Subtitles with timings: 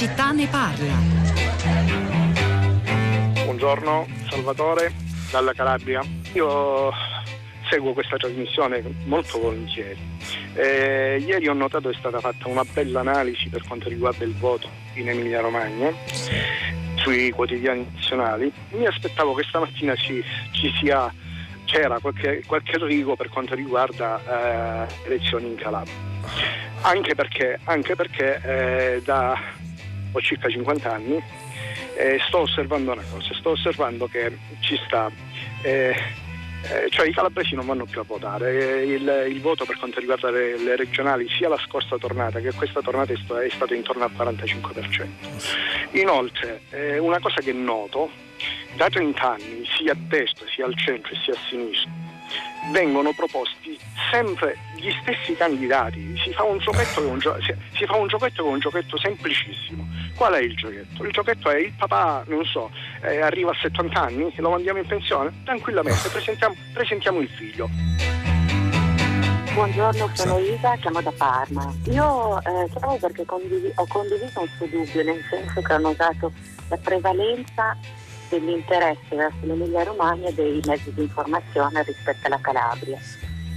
[0.00, 0.94] città ne parla.
[3.44, 4.94] Buongiorno, Salvatore
[5.30, 6.02] dalla Calabria.
[6.32, 6.90] Io
[7.68, 9.98] seguo questa trasmissione molto volentieri.
[10.54, 14.34] Eh, ieri ho notato che è stata fatta una bella analisi per quanto riguarda il
[14.34, 15.92] voto in Emilia Romagna
[16.94, 18.50] sui quotidiani nazionali.
[18.70, 21.12] Mi aspettavo che stamattina ci, ci sia,
[21.66, 25.92] c'era qualche, qualche rigo per quanto riguarda eh, elezioni in Calabria.
[26.80, 29.58] Anche perché, anche perché eh, da
[30.12, 31.22] ho circa 50 anni
[31.96, 35.10] eh, sto osservando una cosa, sto osservando che ci sta
[35.62, 35.94] eh,
[36.90, 40.58] cioè i calabresi non vanno più a votare, il, il voto per quanto riguarda le,
[40.58, 44.12] le, regionali sia la scorsa tornata che questa tornata è, sta, è stato intorno al
[44.12, 45.06] 45%.
[45.92, 48.10] Inoltre eh, una cosa che noto,
[48.76, 52.09] da 30 anni sia a destra sia al centro sia a sinistra
[52.72, 53.78] vengono proposti
[54.10, 57.36] sempre gli stessi candidati, si fa un giochetto con un, gio-
[57.74, 59.86] si fa un, giochetto con un giochetto semplicissimo.
[60.16, 61.04] Qual è il giochetto?
[61.04, 62.70] Il giocetto è il papà, non so,
[63.02, 67.68] eh, arriva a 70 anni, lo mandiamo in pensione, tranquillamente presentiamo, presentiamo il figlio.
[69.52, 71.74] Buongiorno, sono Isa, chiamo da Parma.
[71.90, 76.32] Io eh, chiamo perché condiv- ho condiviso un suo dubbio, nel senso che ho notato
[76.68, 77.76] la prevalenza
[78.30, 82.98] dell'interesse verso l'Emilia Romagna e dei mezzi di informazione rispetto alla Calabria.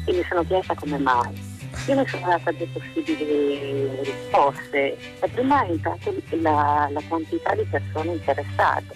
[0.06, 1.52] E mi sono chiesta come mai.
[1.88, 4.98] Io mi sono data due possibili risposte.
[5.22, 8.94] La prima è intanto la, la quantità di persone interessate,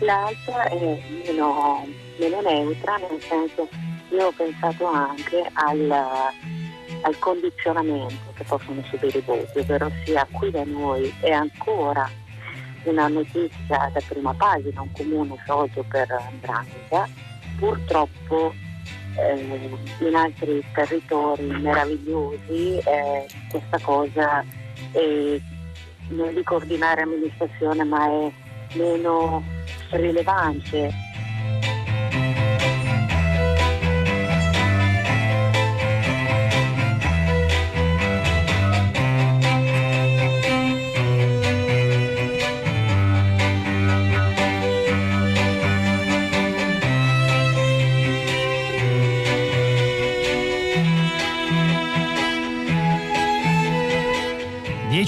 [0.00, 1.86] l'altra è meno,
[2.18, 3.68] meno neutra, nel senso
[4.10, 10.50] io ho pensato anche al, al condizionamento che possono subire i voti, ovvero sia qui
[10.50, 12.08] da noi è ancora
[12.84, 17.08] una notizia da prima pagina, un comune sciolto per Andrangheta,
[17.58, 18.54] purtroppo
[19.16, 24.44] eh, in altri territori meravigliosi eh, questa cosa
[24.92, 25.40] è,
[26.08, 28.32] non dico ordinaria amministrazione ma è
[28.74, 29.42] meno
[29.90, 31.06] rilevante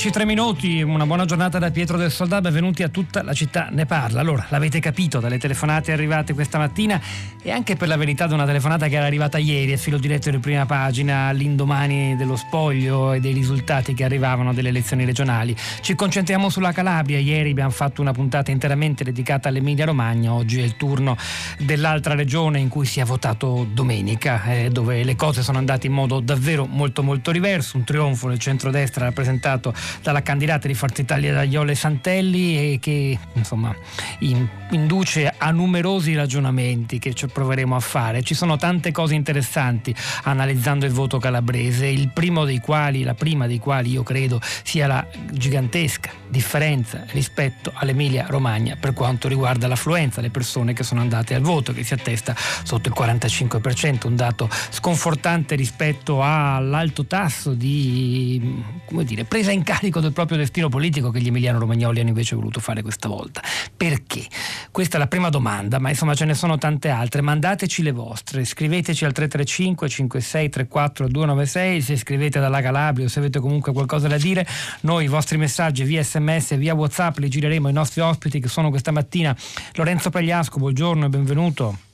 [0.09, 3.84] tre minuti, una buona giornata da Pietro del Soldà, benvenuti a tutta la città ne
[3.84, 4.21] parla.
[4.21, 6.99] Allora, l'avete capito dalle telefonate arrivate questa mattina
[7.43, 10.31] e anche per la verità di una telefonata che era arrivata ieri a filo diretto
[10.31, 15.55] di prima pagina all'indomani dello spoglio e dei risultati che arrivavano delle elezioni regionali.
[15.81, 20.65] Ci concentriamo sulla Calabria, ieri abbiamo fatto una puntata interamente dedicata all'Emilia Romagna, oggi è
[20.65, 21.16] il turno
[21.59, 25.93] dell'altra regione in cui si è votato domenica, eh, dove le cose sono andate in
[25.93, 31.33] modo davvero molto molto diverso, un trionfo del centrodestra rappresentato dalla candidata di Forza Italia
[31.33, 33.75] Dagliole Santelli e che insomma
[34.21, 38.23] in, induce a numerosi ragionamenti che ci proveremo a fare.
[38.23, 43.47] Ci sono tante cose interessanti analizzando il voto calabrese, il primo dei quali, la prima
[43.47, 50.21] dei quali io credo sia la gigantesca differenza rispetto all'Emilia Romagna per quanto riguarda l'affluenza,
[50.21, 54.49] le persone che sono andate al voto, che si attesta sotto il 45%, un dato
[54.71, 58.62] sconfortante rispetto all'alto tasso di
[59.03, 62.82] dire, presa in carico del proprio destino politico che gli emiliano-romagnoli hanno invece voluto fare
[62.82, 63.41] questa volta.
[63.76, 64.26] Perché?
[64.70, 67.22] Questa è la prima domanda, ma insomma ce ne sono tante altre.
[67.22, 73.18] Mandateci le vostre, scriveteci al 335 56 34 296 se scrivete dalla Calabria o se
[73.18, 74.46] avete comunque qualcosa da dire.
[74.82, 78.48] Noi i vostri messaggi via sms sms via whatsapp li gireremo ai nostri ospiti che
[78.48, 79.36] sono questa mattina
[79.74, 81.90] Lorenzo Pagliasco, buongiorno e benvenuto.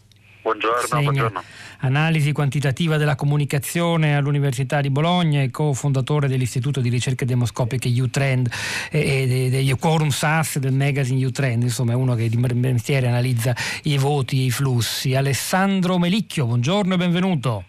[0.46, 1.42] Buongiorno, buongiorno,
[1.78, 8.48] Analisi quantitativa della comunicazione all'Università di Bologna e cofondatore dell'Istituto di ricerche demoscopiche U-Trend
[8.88, 13.98] e degli Quorum SAS del magazine U-Trend, insomma è uno che di mestiere analizza i
[13.98, 15.16] voti e i flussi.
[15.16, 17.64] Alessandro Melicchio, buongiorno e benvenuto.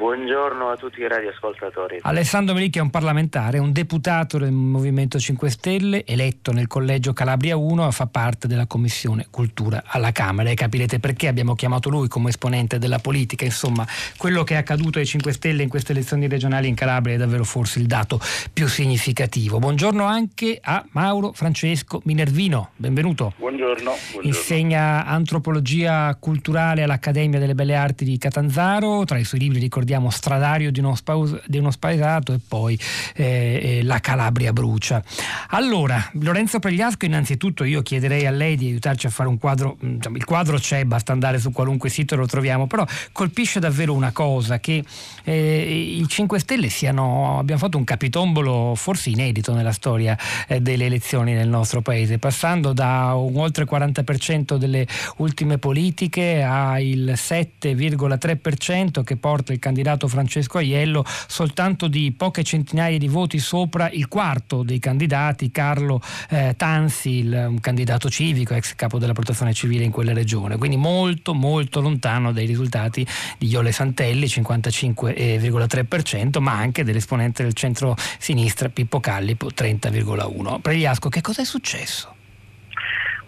[0.00, 1.98] Buongiorno a tutti i radioascoltatori.
[2.00, 7.58] Alessandro Melicchi è un parlamentare, un deputato del Movimento 5 Stelle, eletto nel collegio Calabria
[7.58, 12.08] 1 e fa parte della Commissione Cultura alla Camera e capirete perché abbiamo chiamato lui
[12.08, 13.44] come esponente della politica.
[13.44, 13.86] Insomma,
[14.16, 17.44] quello che è accaduto ai 5 Stelle in queste elezioni regionali in Calabria è davvero
[17.44, 18.18] forse il dato
[18.54, 19.58] più significativo.
[19.58, 23.34] Buongiorno anche a Mauro Francesco Minervino, benvenuto.
[23.36, 23.90] Buongiorno.
[23.90, 24.22] buongiorno.
[24.22, 30.10] Insegna antropologia culturale all'Accademia delle Belle Arti di Catanzaro, tra i suoi libri ricordiamo ricordiamo
[30.10, 32.78] stradario di uno, spaus- di uno spaesato e poi
[33.16, 35.02] eh, eh, la Calabria brucia.
[35.48, 40.24] Allora, Lorenzo Pregliasco, innanzitutto io chiederei a lei di aiutarci a fare un quadro, il
[40.24, 44.60] quadro c'è, basta andare su qualunque sito e lo troviamo, però colpisce davvero una cosa,
[44.60, 44.84] che
[45.24, 50.16] eh, i 5 Stelle siano, abbiamo fatto un capitombolo forse inedito nella storia
[50.46, 57.12] eh, delle elezioni nel nostro paese, passando da un oltre 40% delle ultime politiche al
[57.16, 59.78] 7,3% che porta il candidato
[60.08, 66.54] Francesco Aiello soltanto di poche centinaia di voti sopra il quarto dei candidati, Carlo eh,
[66.56, 71.34] Tansi, il, un candidato civico, ex capo della protezione civile in quella regione, quindi molto
[71.34, 73.06] molto lontano dai risultati
[73.38, 80.60] di Iole Santelli, 55,3%, ma anche dell'esponente del centro-sinistra Pippo Callipo, 30,1%.
[80.60, 82.14] Pregliasco, che cosa è successo?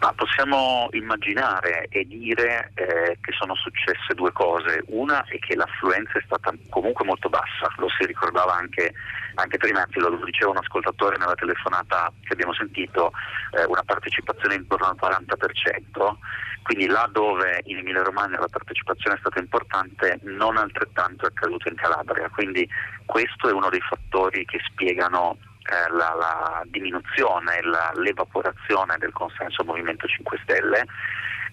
[0.02, 4.82] Ma possiamo immaginare e dire eh, che sono successe due cose.
[4.88, 8.93] Una è che l'affluenza è stata comunque molto bassa, lo si ricordava anche,
[9.37, 13.12] anche prima, anzi lo diceva un ascoltatore nella telefonata che abbiamo sentito,
[13.56, 16.16] eh, una partecipazione intorno al 40%,
[16.64, 21.69] quindi là dove in Emilia Romagna la partecipazione è stata importante, non altrettanto è accaduto
[21.69, 22.28] in Calabria.
[22.28, 22.69] Quindi
[23.06, 29.62] questo è uno dei fattori che spiegano eh, la, la, diminuzione, la, l'evaporazione del consenso
[29.62, 30.85] al Movimento 5 Stelle.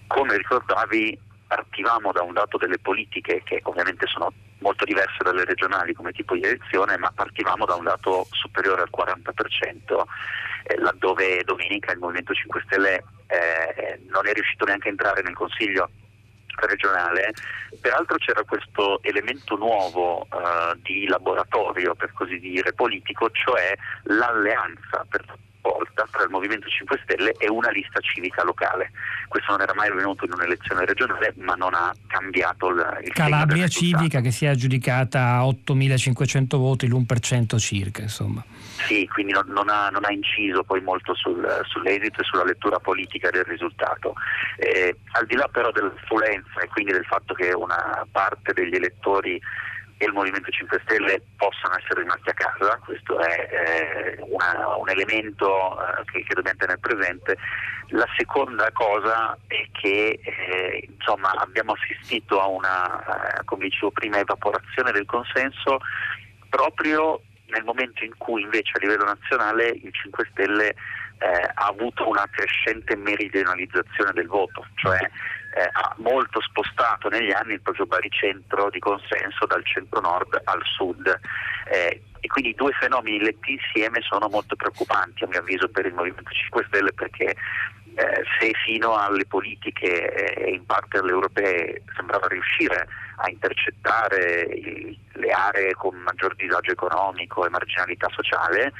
[0.06, 5.94] Come ricordavi, partivamo da un dato delle politiche che ovviamente sono molto diverse dalle regionali
[5.94, 10.04] come tipo di elezione, ma partivamo da un dato superiore al 40%,
[10.64, 15.34] eh, laddove domenica il Movimento 5 Stelle eh, non è riuscito neanche a entrare nel
[15.34, 15.90] Consiglio
[16.66, 17.32] regionale,
[17.80, 23.74] peraltro c'era questo elemento nuovo uh, di laboratorio, per così dire, politico, cioè
[24.04, 25.24] l'alleanza per
[25.60, 28.90] volta tra il Movimento 5 Stelle e una lista civica locale.
[29.28, 33.68] Questo non era mai avvenuto in un'elezione regionale, ma non ha cambiato il, il Calabria
[33.68, 38.44] Civica che si è aggiudicata a 8.500 voti, l'1% circa, insomma.
[38.86, 42.78] Sì, quindi non, non, ha, non ha, inciso poi molto sul, sull'esito e sulla lettura
[42.78, 44.14] politica del risultato.
[44.56, 49.40] Eh, al di là però dell'influenza e quindi del fatto che una parte degli elettori
[50.00, 54.88] e il Movimento 5 Stelle possano essere rimasti a casa, questo è eh, una, un
[54.88, 57.36] elemento eh, che, che, dobbiamo tenere presente.
[57.88, 64.18] La seconda cosa è che eh, insomma, abbiamo assistito a una, eh, come dicevo prima,
[64.18, 65.80] evaporazione del consenso
[66.48, 72.08] proprio nel momento in cui invece a livello nazionale il 5 Stelle eh, ha avuto
[72.08, 74.98] una crescente meridionalizzazione del voto, cioè
[75.54, 81.20] eh, ha molto spostato negli anni il proprio baricentro di consenso dal centro-nord al sud.
[81.70, 85.86] Eh, e quindi i due fenomeni letti insieme sono molto preoccupanti a mio avviso per
[85.86, 87.34] il Movimento 5 Stelle perché
[87.94, 92.86] eh, se fino alle politiche e in parte alle europee sembrava riuscire
[93.16, 98.72] a intercettare i, le aree con maggior disagio economico e marginalità sociale,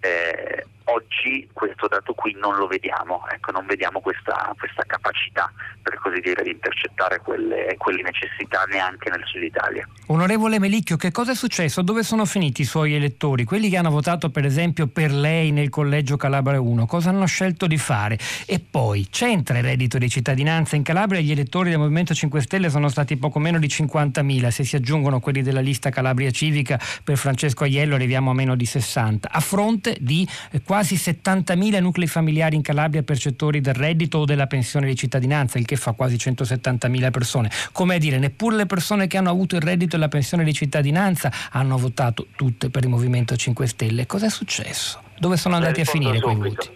[0.00, 5.52] eh, oggi questo dato qui non lo vediamo, ecco, non vediamo questa, questa, capacità
[5.82, 9.86] per così dire di intercettare quelle, quelle, necessità neanche nel sud Italia.
[10.06, 11.82] Onorevole Melicchio, che cosa è successo?
[11.82, 13.44] Dove sono finiti i suoi elettori?
[13.44, 17.66] Quelli che hanno votato per esempio per lei nel collegio Calabria 1, cosa hanno scelto
[17.66, 18.18] di fare?
[18.46, 21.20] E poi c'entra il reddito di cittadinanza in Calabria?
[21.20, 25.20] Gli elettori del Movimento 5 Stelle sono stati poco meno di 50.000, se si aggiungono
[25.20, 29.96] quelli della lista Calabria Civica per Francesco Aiello arriviamo a meno di 60, a fronte
[30.00, 34.94] di eh, quasi 70.000 nuclei familiari in Calabria percettori del reddito o della pensione di
[34.94, 37.50] cittadinanza, il che fa quasi 170.000 persone.
[37.72, 40.52] Come a dire, neppure le persone che hanno avuto il reddito e la pensione di
[40.52, 44.06] cittadinanza hanno votato tutte per il Movimento 5 Stelle.
[44.06, 45.00] Cosa è successo?
[45.18, 46.70] Dove sono andati a finire quei voti?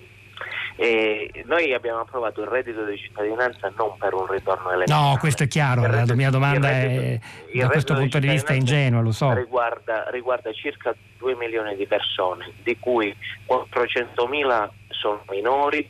[0.76, 5.10] E noi abbiamo approvato il reddito di cittadinanza non per un ritorno elettorale.
[5.10, 7.18] No, questo è chiaro, la mia domanda è
[7.54, 9.32] da questo punto di, vista ingenua, lo so.
[9.32, 13.14] Riguarda, riguarda, circa 2 milioni di persone, di cui
[13.46, 15.88] 400.000 sono minori,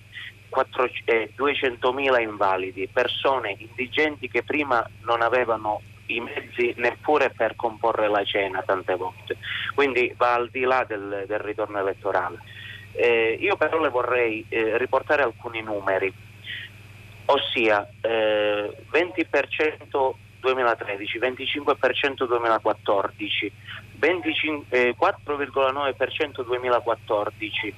[0.49, 8.09] 4, eh, 200.000 invalidi, persone indigenti che prima non avevano i mezzi neppure per comporre
[8.09, 9.37] la cena tante volte,
[9.75, 12.39] quindi va al di là del, del ritorno elettorale.
[12.93, 16.13] Eh, io però le vorrei eh, riportare alcuni numeri,
[17.27, 23.53] ossia eh, 20% 2013, 25% 2014,
[23.97, 27.75] 25, 4,9% 2014,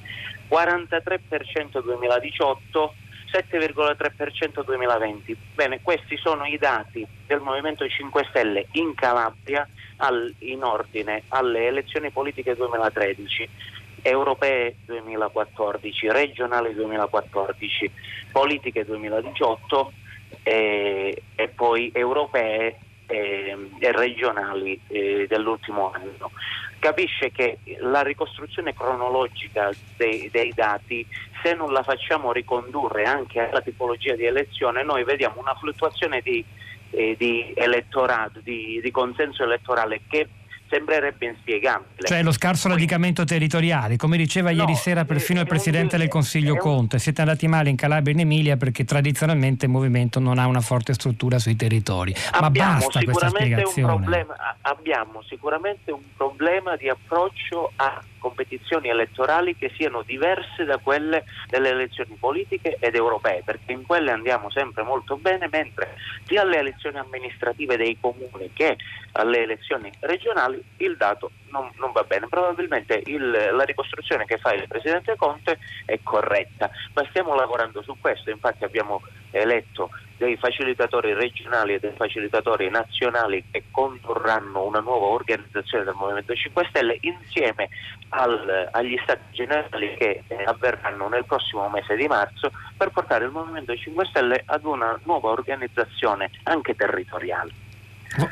[0.49, 2.95] 43% 2018,
[3.35, 5.37] 7,3% 2020.
[5.55, 11.67] Bene, questi sono i dati del Movimento 5 Stelle in Calabria al, in ordine alle
[11.67, 13.49] elezioni politiche 2013
[14.05, 17.91] europee 2014, regionali 2014,
[18.31, 19.93] politiche 2018
[20.43, 26.31] e, e poi europee e, e regionali eh, dell'ultimo anno.
[26.79, 31.07] Capisce che la ricostruzione cronologica dei, dei dati,
[31.43, 36.45] se non la facciamo ricondurre anche alla tipologia di elezione, noi vediamo una fluttuazione di,
[36.91, 40.29] eh, di elettorato, di, di consenso elettorale che
[40.75, 42.07] sembrerebbe inspiegabile.
[42.07, 46.57] Cioè lo scarso radicamento territoriale, come diceva no, ieri sera perfino il Presidente del Consiglio
[46.57, 50.47] Conte, siete andati male in Calabria e in Emilia perché tradizionalmente il movimento non ha
[50.47, 52.15] una forte struttura sui territori.
[52.41, 53.95] Ma basta questa spiegazione.
[53.95, 61.25] Problema, abbiamo sicuramente un problema di approccio a competizioni elettorali che siano diverse da quelle
[61.49, 65.95] delle elezioni politiche ed europee, perché in quelle andiamo sempre molto bene, mentre
[66.27, 68.79] sia alle elezioni amministrative dei comuni che
[69.13, 72.27] alle elezioni regionali il dato non, non va bene.
[72.29, 77.97] Probabilmente il, la ricostruzione che fa il Presidente Conte è corretta, ma stiamo lavorando su
[78.01, 85.07] questo, infatti abbiamo eletto dei facilitatori regionali e dei facilitatori nazionali che condurranno una nuova
[85.07, 87.69] organizzazione del Movimento 5 Stelle insieme
[88.11, 93.33] al, agli stati generali che eh, avverranno nel prossimo mese di marzo per portare il
[93.33, 97.64] Movimento 5 Stelle ad una nuova organizzazione anche territoriale.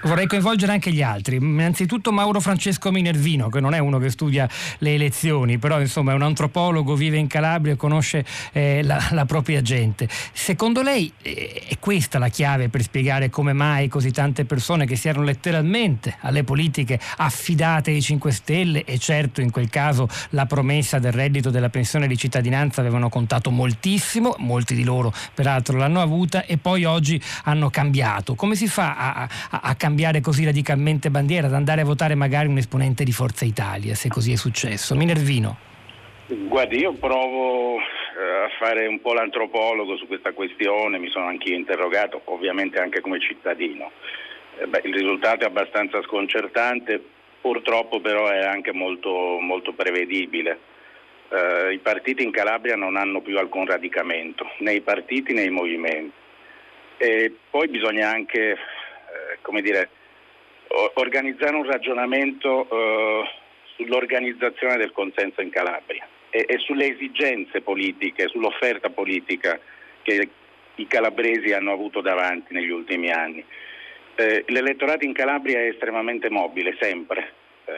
[0.02, 1.36] Vorrei coinvolgere anche gli altri.
[1.36, 4.48] Innanzitutto Mauro Francesco Minervino, che non è uno che studia
[4.78, 9.24] le elezioni, però insomma è un antropologo, vive in Calabria e conosce eh, la, la,
[9.24, 10.08] propria gente.
[10.32, 14.94] Secondo lei eh, è questa la chiave per spiegare come mai così tante persone che
[14.94, 20.46] si erano letteralmente alle politiche affidate ai 5 Stelle e certo in quel caso la
[20.46, 26.00] promessa del reddito della pensione di cittadinanza avevano contato moltissimo, molti di loro peraltro l'hanno
[26.00, 28.34] avuta e poi oggi hanno cambiato.
[28.36, 32.48] Come si fa a, a, a cambiare così radicalmente bandiera, ad andare a votare magari
[32.48, 34.94] un esponente di Forza Italia, se così è successo.
[34.94, 35.70] Minervino.
[36.26, 41.52] Guardi, io provo eh, a fare un po' l'antropologo su questa questione, mi sono anche
[41.52, 43.90] interrogato, ovviamente anche come cittadino.
[44.58, 47.02] Eh beh, il risultato è abbastanza sconcertante,
[47.40, 50.58] purtroppo però è anche molto, molto prevedibile.
[51.28, 55.50] Eh, I partiti in Calabria non hanno più alcun radicamento, né i partiti né i
[55.50, 56.12] movimenti.
[56.98, 58.56] E poi bisogna anche
[59.42, 59.90] come dire,
[60.94, 63.28] organizzare un ragionamento eh,
[63.76, 69.58] sull'organizzazione del consenso in Calabria e, e, sulle esigenze politiche, sull'offerta politica
[70.02, 70.28] che
[70.76, 73.44] i calabresi hanno avuto davanti negli ultimi anni.
[74.14, 77.32] Eh, l'elettorato in Calabria è estremamente mobile, sempre,
[77.66, 77.72] eh,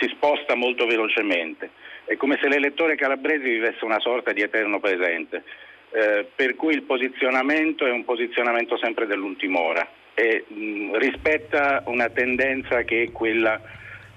[0.00, 1.70] si sposta molto velocemente,
[2.04, 5.44] è come se l'elettore calabrese vivesse una sorta di eterno presente,
[5.92, 12.08] eh, per cui il posizionamento è un posizionamento sempre dell'ultima ora e mh, rispetta una
[12.08, 13.60] tendenza che è quella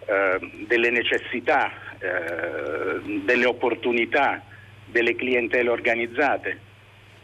[0.06, 4.44] eh, delle necessità, eh, delle opportunità,
[4.86, 6.60] delle clientele organizzate.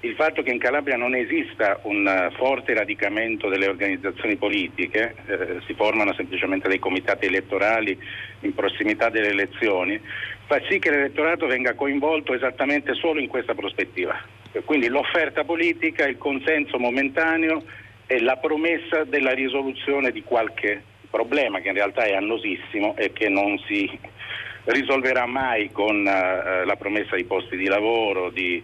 [0.03, 5.75] Il fatto che in Calabria non esista un forte radicamento delle organizzazioni politiche, eh, si
[5.75, 7.95] formano semplicemente dei comitati elettorali
[8.39, 10.01] in prossimità delle elezioni,
[10.47, 14.19] fa sì che l'elettorato venga coinvolto esattamente solo in questa prospettiva.
[14.65, 17.63] Quindi l'offerta politica, il consenso momentaneo
[18.11, 23.29] è la promessa della risoluzione di qualche problema che in realtà è annosissimo e che
[23.29, 23.89] non si
[24.65, 28.61] risolverà mai con uh, la promessa di posti di lavoro, di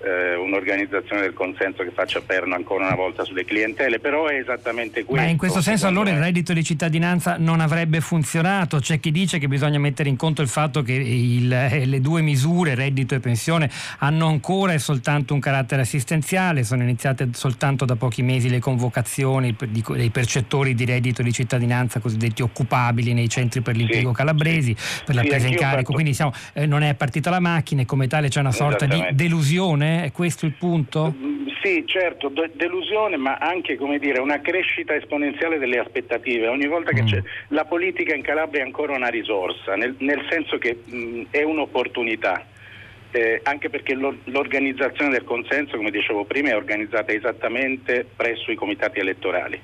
[0.00, 5.04] eh, un'organizzazione del consenso che faccia perno ancora una volta sulle clientele, però è esattamente
[5.04, 5.24] questo.
[5.24, 8.78] Ma in questo senso allora il reddito di cittadinanza non avrebbe funzionato?
[8.78, 12.20] C'è chi dice che bisogna mettere in conto il fatto che il, eh, le due
[12.22, 17.96] misure, reddito e pensione, hanno ancora e soltanto un carattere assistenziale, sono iniziate soltanto da
[17.96, 23.74] pochi mesi le convocazioni dei percettori di reddito di cittadinanza cosiddetti occupabili nei centri per
[23.74, 25.92] l'impiego sì, calabresi, per la sì, presa in carico, fatto...
[25.92, 29.04] quindi diciamo, eh, non è partita la macchina e come tale c'è una sorta di
[29.12, 31.14] delusione È questo il punto?
[31.62, 36.46] Sì, certo, delusione, ma anche dire, una crescita esponenziale delle aspettative.
[36.46, 37.06] Ogni volta che mm.
[37.06, 41.42] c'è la politica in Calabria è ancora una risorsa, nel, nel senso che mh, è
[41.42, 42.46] un'opportunità.
[43.10, 49.00] Eh, anche perché l'organizzazione del consenso, come dicevo prima, è organizzata esattamente presso i comitati
[49.00, 49.60] elettorali.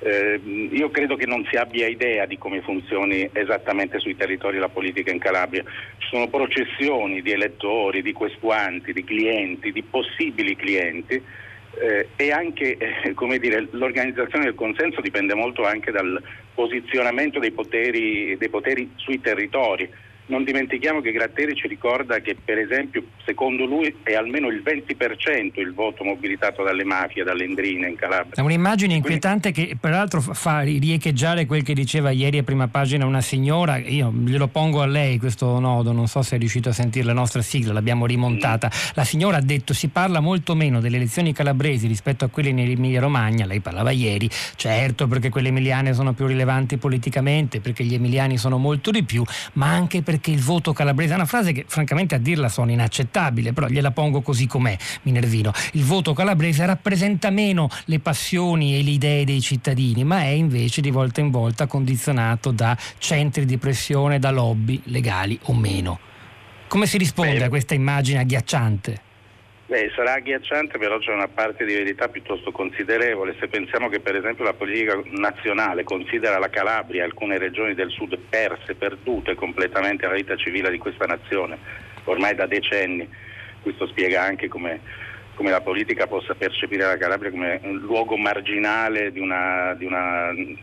[0.00, 0.40] Eh,
[0.70, 5.10] io credo che non si abbia idea di come funzioni esattamente sui territori la politica
[5.10, 5.64] in Calabria.
[5.98, 11.20] Ci sono processioni di elettori, di questuanti, di clienti, di possibili clienti
[11.80, 16.20] eh, e anche eh, dire, l'organizzazione del consenso dipende molto anche dal
[16.54, 19.88] posizionamento dei poteri, dei poteri sui territori.
[20.28, 25.58] Non dimentichiamo che Gratteri ci ricorda che per esempio secondo lui è almeno il 20%
[25.60, 28.34] il voto mobilitato dalle mafie, dalle endrine in Calabria.
[28.34, 29.72] È un'immagine inquietante Quindi...
[29.72, 34.48] che peraltro fa riecheggiare quel che diceva ieri a prima pagina una signora, io glielo
[34.48, 37.72] pongo a lei questo nodo, non so se è riuscito a sentire la nostra sigla,
[37.72, 38.68] l'abbiamo rimontata.
[38.68, 38.90] Mm.
[38.94, 42.58] La signora ha detto si parla molto meno delle elezioni calabresi rispetto a quelle in
[42.58, 47.94] Emilia Romagna, lei parlava ieri, certo perché quelle emiliane sono più rilevanti politicamente, perché gli
[47.94, 51.52] emiliani sono molto di più, ma anche perché perché il voto calabrese è una frase
[51.52, 55.52] che francamente a dirla suona inaccettabile, però gliela pongo così com'è, Minervino.
[55.72, 60.80] Il voto calabrese rappresenta meno le passioni e le idee dei cittadini, ma è invece
[60.80, 66.00] di volta in volta condizionato da centri di pressione, da lobby legali o meno.
[66.66, 69.06] Come si risponde Beh, a questa immagine agghiacciante?
[69.68, 73.36] Beh, sarà agghiacciante, però c'è una parte di verità piuttosto considerevole.
[73.38, 77.90] Se pensiamo che per esempio la politica nazionale considera la Calabria e alcune regioni del
[77.90, 81.58] sud perse, perdute completamente alla vita civile di questa nazione,
[82.04, 83.06] ormai da decenni,
[83.60, 84.80] questo spiega anche come,
[85.34, 90.32] come la politica possa percepire la Calabria come un luogo marginale di una, di una,
[90.32, 90.56] di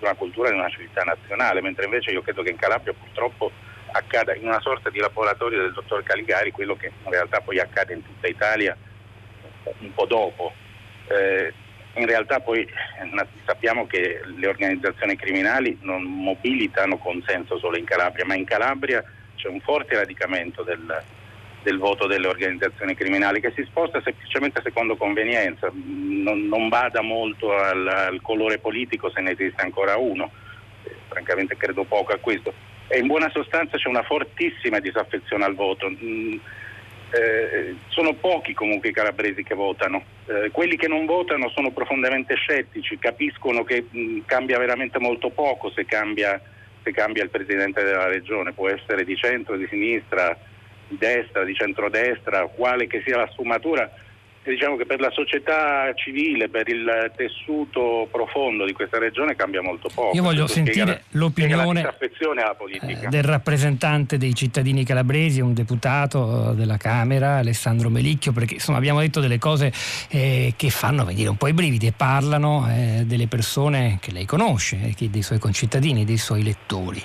[0.00, 3.52] una cultura di una civiltà nazionale, mentre invece io credo che in Calabria purtroppo
[3.92, 7.94] accada in una sorta di laboratorio del dottor Caligari, quello che in realtà poi accade
[7.94, 8.76] in tutta Italia
[9.78, 10.52] un po' dopo.
[11.08, 11.52] Eh,
[11.94, 18.24] in realtà poi eh, sappiamo che le organizzazioni criminali non mobilitano consenso solo in Calabria,
[18.24, 19.02] ma in Calabria
[19.34, 21.02] c'è un forte radicamento del,
[21.62, 27.52] del voto delle organizzazioni criminali che si sposta semplicemente secondo convenienza, non, non bada molto
[27.56, 30.30] al, al, colore politico se ne esiste ancora uno,
[30.84, 32.54] eh, francamente credo poco a questo
[32.92, 35.88] e in buona sostanza c'è una fortissima disaffezione al voto.
[35.88, 36.38] Mm,
[37.12, 42.34] eh, sono pochi comunque i calabresi che votano, eh, quelli che non votano sono profondamente
[42.34, 46.40] scettici, capiscono che mh, mm, cambia veramente molto poco se cambia,
[46.82, 50.36] se cambia il presidente della regione, può essere di centro, di sinistra,
[50.88, 53.88] di destra, di centrodestra, quale che sia la sfumatura
[54.42, 59.90] diciamo che per la società civile, per il tessuto profondo di questa regione cambia molto
[59.92, 60.16] poco.
[60.16, 67.90] Io voglio sentire l'opinione eh, del rappresentante dei cittadini calabresi, un deputato della Camera, Alessandro
[67.90, 69.72] Melicchio, perché insomma abbiamo detto delle cose
[70.08, 74.24] eh, che fanno venire un po' i brividi e parlano eh, delle persone che lei
[74.24, 77.02] conosce, eh, dei suoi concittadini, dei suoi lettori.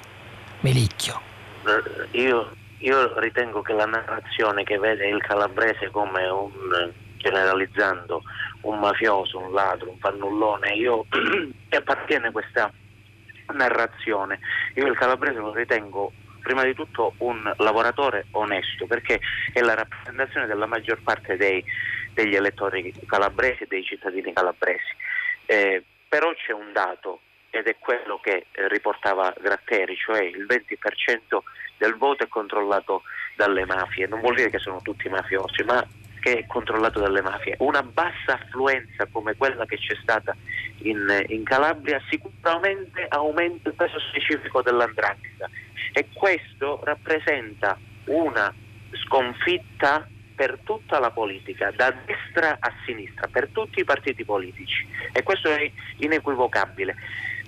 [0.62, 1.22] Melicchio.
[1.68, 8.22] Eh, io, io ritengo che la narrazione che vede il calabrese come un generalizzando
[8.62, 11.06] un mafioso, un ladro, un fannullone, io
[11.70, 12.72] che appartiene questa
[13.54, 14.40] narrazione.
[14.76, 16.12] Io il calabrese lo ritengo
[16.42, 19.20] prima di tutto un lavoratore onesto perché
[19.52, 21.64] è la rappresentazione della maggior parte dei,
[22.14, 24.94] degli elettori calabresi e dei cittadini calabresi.
[25.48, 31.38] Eh, però c'è un dato ed è quello che eh, riportava Gratteri, cioè il 20%
[31.78, 33.04] del voto è controllato
[33.36, 34.08] dalle mafie.
[34.08, 35.86] Non vuol dire che sono tutti mafiosi, ma
[36.26, 37.56] che è controllato dalle mafie.
[37.60, 40.36] Una bassa affluenza come quella che c'è stata
[40.80, 45.48] in, in Calabria sicuramente aumenta il peso specifico dell'andrangheta
[45.94, 48.52] e questo rappresenta una
[49.06, 55.22] sconfitta per tutta la politica, da destra a sinistra, per tutti i partiti politici e
[55.22, 56.96] questo è inequivocabile.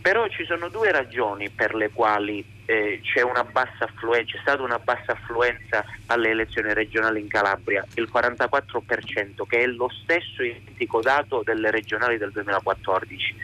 [0.04, 5.86] Però ci sono due ragioni per le quali eh, c'è, c'è stata una bassa affluenza
[6.08, 12.18] alle elezioni regionali in Calabria, il 44%, che è lo stesso identico dato delle regionali
[12.18, 13.36] del 2014.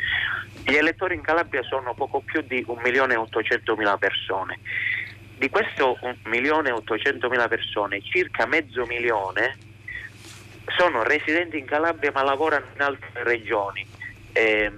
[0.65, 4.59] Gli elettori in Calabria sono poco più di 1.800.000 persone.
[5.37, 9.57] Di questo 1.800.000 persone, circa mezzo milione
[10.77, 13.87] sono residenti in Calabria ma lavorano in altre regioni.
[14.33, 14.69] Eh,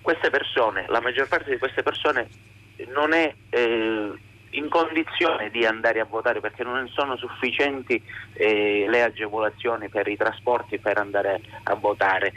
[0.00, 2.54] queste persone, la maggior parte di queste persone
[2.88, 4.12] non è eh,
[4.50, 8.02] in condizione di andare a votare perché non sono sufficienti
[8.34, 12.32] eh, le agevolazioni per i trasporti per andare a votare.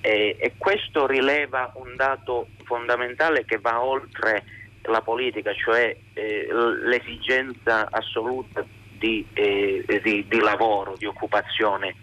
[0.00, 4.44] Eh, e questo rileva un dato fondamentale che va oltre
[4.82, 6.48] la politica, cioè eh,
[6.84, 8.64] l'esigenza assoluta
[8.98, 11.94] di, eh, di, di lavoro, di occupazione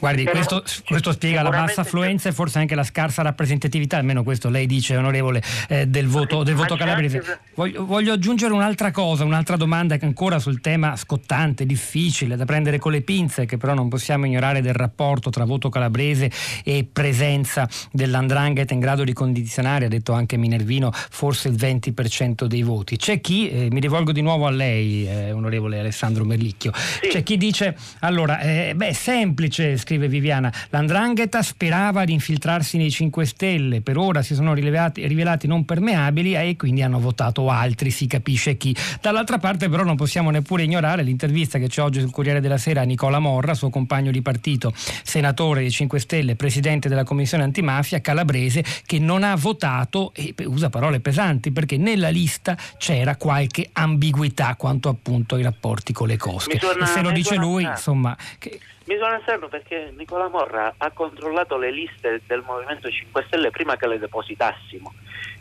[0.00, 4.48] Guardi, questo, questo, spiega la bassa affluenza e forse anche la scarsa rappresentatività, almeno questo
[4.48, 7.22] lei dice, onorevole, eh, del voto, del voto calabrese.
[7.54, 12.78] Voglio, voglio, aggiungere un'altra cosa, un'altra domanda che ancora sul tema scottante, difficile, da prendere
[12.78, 16.30] con le pinze, che però non possiamo ignorare del rapporto tra voto calabrese
[16.64, 22.62] e presenza dell'andrangheta in grado di condizionare, ha detto anche Minervino, forse il 20% dei
[22.62, 22.96] voti.
[22.96, 27.08] C'è chi, eh, mi rivolgo di nuovo a lei, eh, onorevole Alessandro Merlicchio, sì.
[27.08, 30.52] c'è chi dice, allora, eh, beh, è semplice, scrive Viviana.
[30.68, 36.34] L'andrangheta sperava di infiltrarsi nei 5 Stelle, per ora si sono rivelati, rivelati non permeabili
[36.34, 38.74] e quindi hanno votato altri, si capisce chi.
[39.00, 42.82] Dall'altra parte però non possiamo neppure ignorare l'intervista che c'è oggi sul Corriere della Sera
[42.82, 44.72] a Nicola Morra, suo compagno di partito,
[45.02, 50.70] senatore dei 5 Stelle, presidente della Commissione antimafia calabrese, che non ha votato, e usa
[50.70, 56.60] parole pesanti, perché nella lista c'era qualche ambiguità quanto appunto ai rapporti con le cosche.
[56.60, 58.16] Suona, e se lo dice lui, insomma...
[58.38, 58.60] Che...
[58.90, 63.76] Mi suona strano perché Nicola Morra ha controllato le liste del Movimento 5 Stelle prima
[63.76, 64.92] che le depositassimo.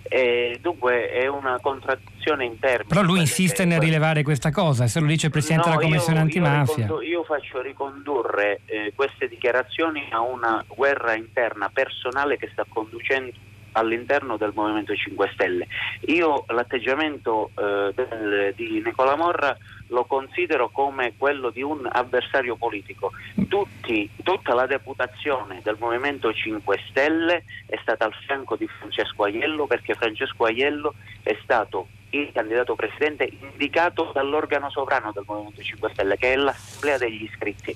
[0.04, 2.90] E dunque è una contraddizione in termini.
[2.90, 6.20] Però lui insiste nel rilevare questa cosa, se lo dice il Presidente no, della Commissione
[6.20, 6.86] io, antimafia.
[6.86, 13.34] Io, io, faccio ricondurre eh, queste dichiarazioni a una guerra interna personale che sta conducendo
[13.72, 15.68] all'interno del Movimento 5 Stelle.
[16.02, 19.58] Io l'atteggiamento eh, del, di Nicola Morra
[19.90, 23.12] lo considero come quello di un avversario politico.
[23.48, 29.68] Tutti, tutta la deputazione del Movimento 5 Stelle è stata al fianco di Francesco Aiello
[29.68, 36.18] perché Francesco Aiello è stato il candidato presidente indicato dall'organo sovrano del Movimento 5 Stelle
[36.18, 37.76] che è l'Assemblea degli iscritti.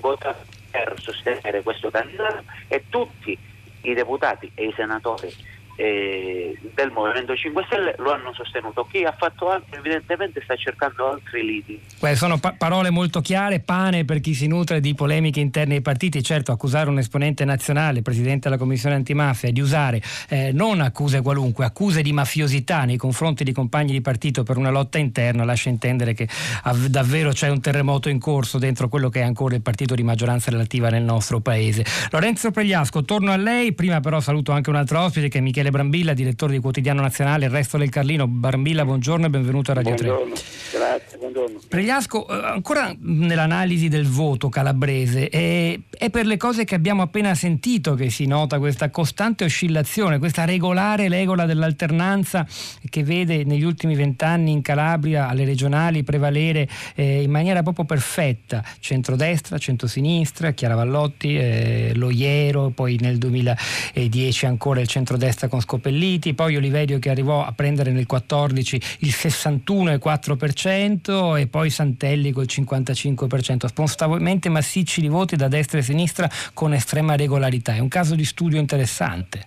[0.00, 0.36] Vota
[0.70, 3.36] per sostenere questo candidato e tutti
[3.82, 5.34] i deputati e i senatori
[5.76, 8.86] eh, del Movimento 5 Stelle lo hanno sostenuto.
[8.90, 11.80] Chi ha fatto altro evidentemente sta cercando altri lidi.
[11.98, 15.80] Beh, sono pa- parole molto chiare, pane per chi si nutre di polemiche interne ai
[15.80, 16.22] partiti.
[16.22, 21.64] Certo, accusare un esponente nazionale, presidente della Commissione antimafia, di usare eh, non accuse qualunque,
[21.64, 26.14] accuse di mafiosità nei confronti di compagni di partito per una lotta interna lascia intendere
[26.14, 26.28] che
[26.64, 30.02] av- davvero c'è un terremoto in corso dentro quello che è ancora il partito di
[30.02, 31.84] maggioranza relativa nel nostro paese.
[32.10, 35.59] Lorenzo Pregliasco, torno a lei, prima però saluto anche un altro ospite che è Michele
[35.68, 38.26] Brambilla, direttore di Quotidiano Nazionale Il Resto del Carlino.
[38.26, 40.34] Brambilla, buongiorno e benvenuto a Radio buongiorno.
[40.34, 40.44] 3.
[40.78, 41.60] Grazie, buongiorno.
[41.68, 47.32] Pregliasco, eh, ancora nell'analisi del voto calabrese, è, è, per le cose che abbiamo appena
[47.34, 52.44] sentito che si nota questa costante oscillazione, questa regolare regola dell'alternanza
[52.88, 58.64] che vede negli ultimi vent'anni in Calabria alle regionali prevalere eh, in maniera proprio perfetta
[58.80, 66.56] centrodestra, centrosinistra, Chiara Vallotti, eh, Loiero, poi nel 2010 ancora il centrodestra con Scopelliti, poi
[66.56, 74.48] Oliverio che arrivò a prendere nel 14 il 61,4% e poi Santelli col 55%, spostamenti
[74.48, 77.74] massicci di voti da destra e sinistra con estrema regolarità.
[77.74, 79.46] È un caso di studio interessante.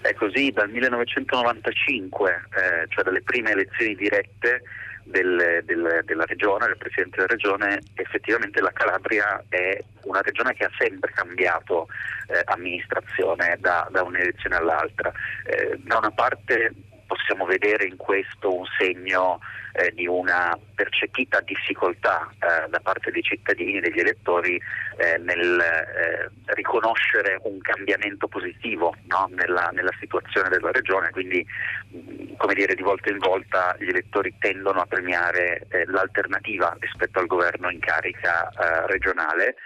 [0.00, 4.62] È così dal 1995, eh, cioè dalle prime elezioni dirette
[5.04, 10.64] del, del, della regione, del Presidente della regione, effettivamente la Calabria è una regione che
[10.64, 11.88] ha sempre cambiato
[12.28, 15.12] eh, amministrazione da, da, un'elezione all'altra.
[15.44, 16.72] Eh, da una parte
[17.12, 19.38] possiamo vedere in questo un segno
[19.74, 24.58] eh, di una percepita difficoltà eh, da parte dei cittadini, degli elettori
[24.96, 29.28] eh, nel eh, riconoscere un cambiamento positivo no?
[29.30, 31.46] nella, nella, situazione della regione, quindi
[31.90, 37.18] mh, come dire, di volta in volta gli elettori tendono a premiare eh, l'alternativa rispetto
[37.18, 39.56] al governo in carica eh, regionale.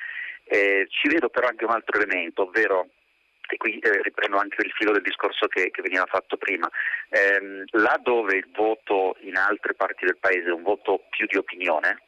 [0.88, 2.88] ci vedo però anche un altro elemento, ovvero
[3.48, 6.68] e qui eh, riprendo anche il filo del discorso che, che veniva fatto prima,
[7.10, 11.36] ehm, là dove il voto in altre parti del paese è un voto più di
[11.36, 12.02] opinione,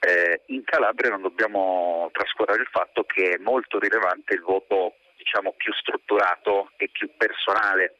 [0.00, 5.54] eh, in Calabria non dobbiamo trascurare il fatto che è molto rilevante il voto diciamo,
[5.56, 7.96] più strutturato e più personale.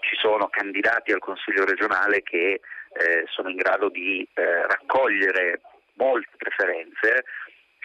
[0.00, 2.60] Ci sono candidati al Consiglio regionale che
[2.92, 5.60] eh, sono in grado di eh, raccogliere
[5.94, 7.24] molte preferenze,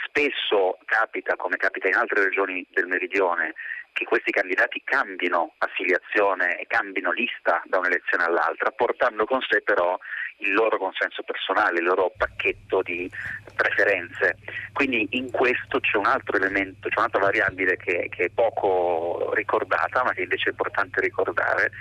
[0.06, 3.54] spesso capita, come capita in altre regioni del meridione,
[3.98, 9.98] che questi candidati cambino affiliazione e cambino lista da un'elezione all'altra, portando con sé però
[10.38, 13.10] il loro consenso personale, il loro pacchetto di
[13.56, 14.38] preferenze.
[14.72, 20.04] Quindi in questo c'è un altro elemento, c'è un'altra variabile che, che è poco ricordata,
[20.04, 21.72] ma che invece è importante ricordare,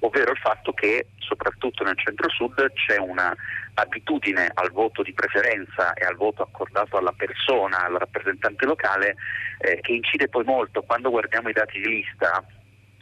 [0.00, 3.34] ovvero il fatto che soprattutto nel centro-sud c'è una
[3.74, 9.16] abitudine al voto di preferenza e al voto accordato alla persona, al rappresentante locale,
[9.58, 10.82] eh, che incide poi molto.
[10.82, 12.44] Quando guardiamo i dati di lista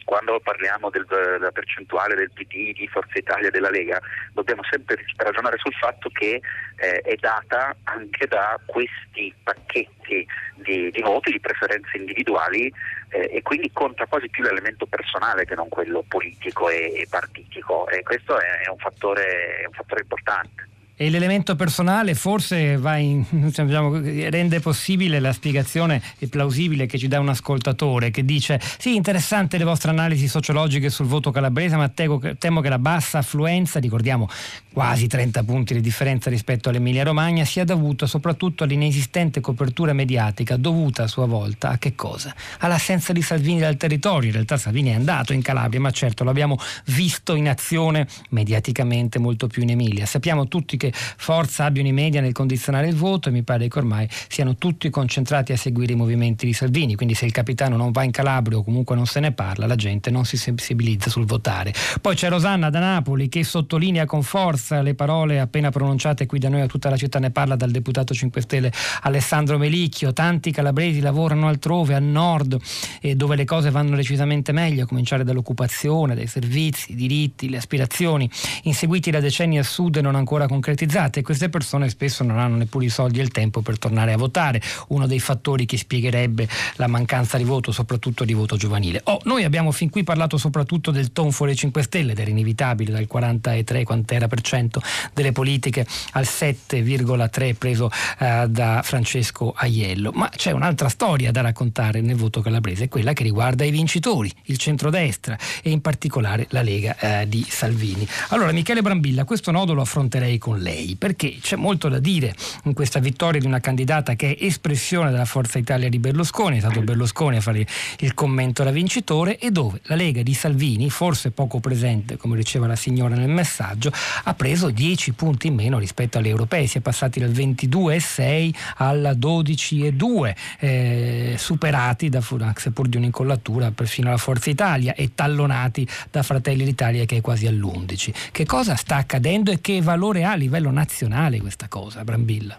[0.06, 4.00] quando parliamo del, della percentuale del PD, di Forza Italia, della Lega,
[4.32, 6.40] dobbiamo sempre ragionare sul fatto che
[6.76, 12.72] eh, è data anche da questi pacchetti di, di voti, di preferenze individuali
[13.08, 17.88] eh, e quindi conta quasi più l'elemento personale che non quello politico e, e partitico
[17.88, 20.68] e questo è, è, un fattore, è un fattore importante.
[20.98, 27.28] E l'elemento personale forse in, diciamo, rende possibile la spiegazione plausibile che ci dà un
[27.28, 32.68] ascoltatore che dice sì interessante le vostre analisi sociologiche sul voto calabrese ma temo che,
[32.68, 34.26] la bassa affluenza, ricordiamo
[34.72, 41.02] quasi 30 punti di differenza rispetto all'Emilia Romagna, sia dovuta soprattutto all'inesistente copertura mediatica dovuta
[41.02, 42.34] a sua volta a che cosa?
[42.60, 46.58] All'assenza di Salvini dal territorio, in realtà Salvini è andato in Calabria ma certo l'abbiamo
[46.86, 50.06] visto in azione mediaticamente molto più in Emilia.
[50.06, 53.68] Sappiamo tutti che che forza abbiano i media nel condizionare il voto e mi pare
[53.68, 57.76] che ormai siano tutti concentrati a seguire i movimenti di Salvini, quindi se il capitano
[57.76, 61.10] non va in Calabria o comunque non se ne parla, la gente non si sensibilizza
[61.10, 61.72] sul votare.
[62.00, 66.48] Poi c'è Rosanna da Napoli che sottolinea con forza le parole appena pronunciate qui da
[66.48, 68.72] noi a tutta la città ne parla dal deputato 5 Stelle
[69.02, 72.56] Alessandro Melicchio, tanti calabresi lavorano altrove, a nord,
[73.00, 77.56] eh, dove le cose vanno decisamente meglio, a cominciare dall'occupazione, dai servizi, i diritti, le
[77.56, 78.28] aspirazioni,
[78.62, 82.56] inseguiti da decenni a sud e non ancora concretizzati concretizzate queste persone spesso non hanno
[82.56, 86.46] neppure i soldi e il tempo per tornare a votare, uno dei fattori che spiegherebbe
[86.74, 89.00] la mancanza di voto, soprattutto di voto giovanile.
[89.04, 92.92] Oh, noi abbiamo fin qui parlato soprattutto del tonfo dei 5 Stelle ed era inevitabile
[92.92, 94.82] dal 43 quant'era per cento
[95.14, 102.02] delle politiche al 7,3 preso eh, da Francesco Aiello, ma c'è un'altra storia da raccontare
[102.02, 106.96] nel voto calabrese, quella che riguarda i vincitori, il centrodestra e in particolare la Lega
[106.98, 108.06] eh, di Salvini.
[108.28, 112.34] Allora Michele Brambilla, questo nodo lo affronterei con lei lei, perché c'è molto da dire
[112.64, 116.60] in questa vittoria di una candidata che è espressione della Forza Italia di Berlusconi, è
[116.60, 117.66] stato Berlusconi a fare
[118.00, 122.66] il commento da vincitore e dove la Lega di Salvini, forse poco presente come diceva
[122.66, 123.92] la signora nel messaggio,
[124.24, 129.16] ha preso 10 punti in meno rispetto alle europee, si è passati dal 22,6 al
[129.18, 132.20] 12,2, eh, superati da
[132.56, 137.46] seppur di un'incollatura perfino la Forza Italia e tallonati da Fratelli d'Italia che è quasi
[137.46, 138.12] all'11.
[138.32, 142.58] Che cosa sta accadendo e che valore ha a livello livello nazionale questa cosa, Brambilla.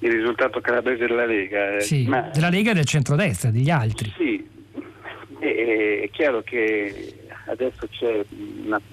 [0.00, 1.76] Il risultato calabrese della Lega.
[1.76, 2.30] Eh, sì, ma...
[2.32, 4.12] della Lega e del centrodestra, degli altri.
[4.16, 4.44] Sì,
[5.38, 7.14] è, chiaro che
[7.46, 8.24] adesso c'è,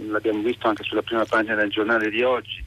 [0.07, 2.63] l'abbiamo visto anche sulla prima pagina del giornale di oggi,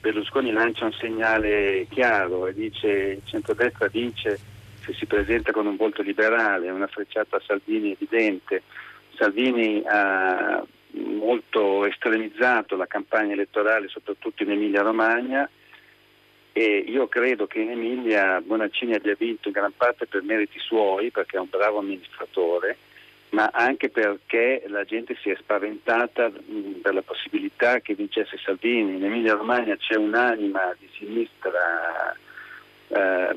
[0.00, 4.38] Berlusconi lancia un segnale chiaro e dice, il centrodestra dice
[4.84, 8.62] se si presenta con un volto liberale, una frecciata a Salvini evidente,
[9.16, 10.64] Salvini ha
[11.04, 15.48] molto estremizzato la campagna elettorale, soprattutto in Emilia Romagna
[16.58, 21.10] e io credo che in Emilia Bonaccini abbia vinto in gran parte per meriti suoi,
[21.10, 22.78] perché è un bravo amministratore,
[23.32, 26.32] ma anche perché la gente si è spaventata
[26.80, 28.96] per la possibilità che vincesse Salvini.
[28.96, 32.16] In Emilia Romagna c'è un'anima di sinistra
[32.88, 33.36] eh,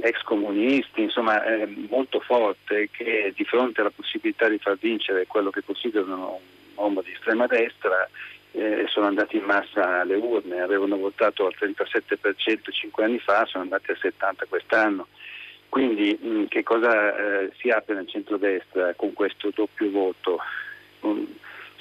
[0.00, 5.50] ex comunisti, insomma eh, molto forte che di fronte alla possibilità di far vincere quello
[5.50, 6.40] che considerano
[6.76, 8.08] uomo di estrema destra
[8.52, 13.64] eh, sono andati in massa alle urne, avevano votato al 37% cinque anni fa, sono
[13.64, 15.08] andati al 70% quest'anno.
[15.68, 20.38] Quindi mh, che cosa eh, si apre nel centrodestra con questo doppio voto?
[21.00, 21.26] Um,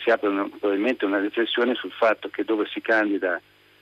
[0.03, 3.39] si apre una, probabilmente una riflessione sul fatto che dove si candida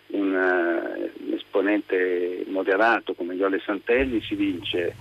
[0.08, 4.96] un, uh, un esponente moderato come Iole Santelli si vince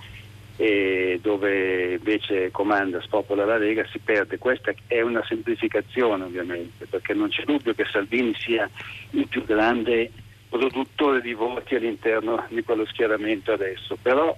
[0.55, 4.37] e dove invece comanda spopola la Lega si perde.
[4.37, 8.69] Questa è una semplificazione ovviamente, perché non c'è dubbio che Salvini sia
[9.11, 10.11] il più grande
[10.49, 14.35] produttore di voti all'interno di quello schieramento adesso, però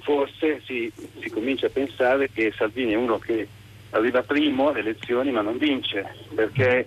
[0.00, 3.48] forse si, si comincia a pensare che Salvini è uno che
[3.90, 6.86] arriva primo alle elezioni ma non vince, perché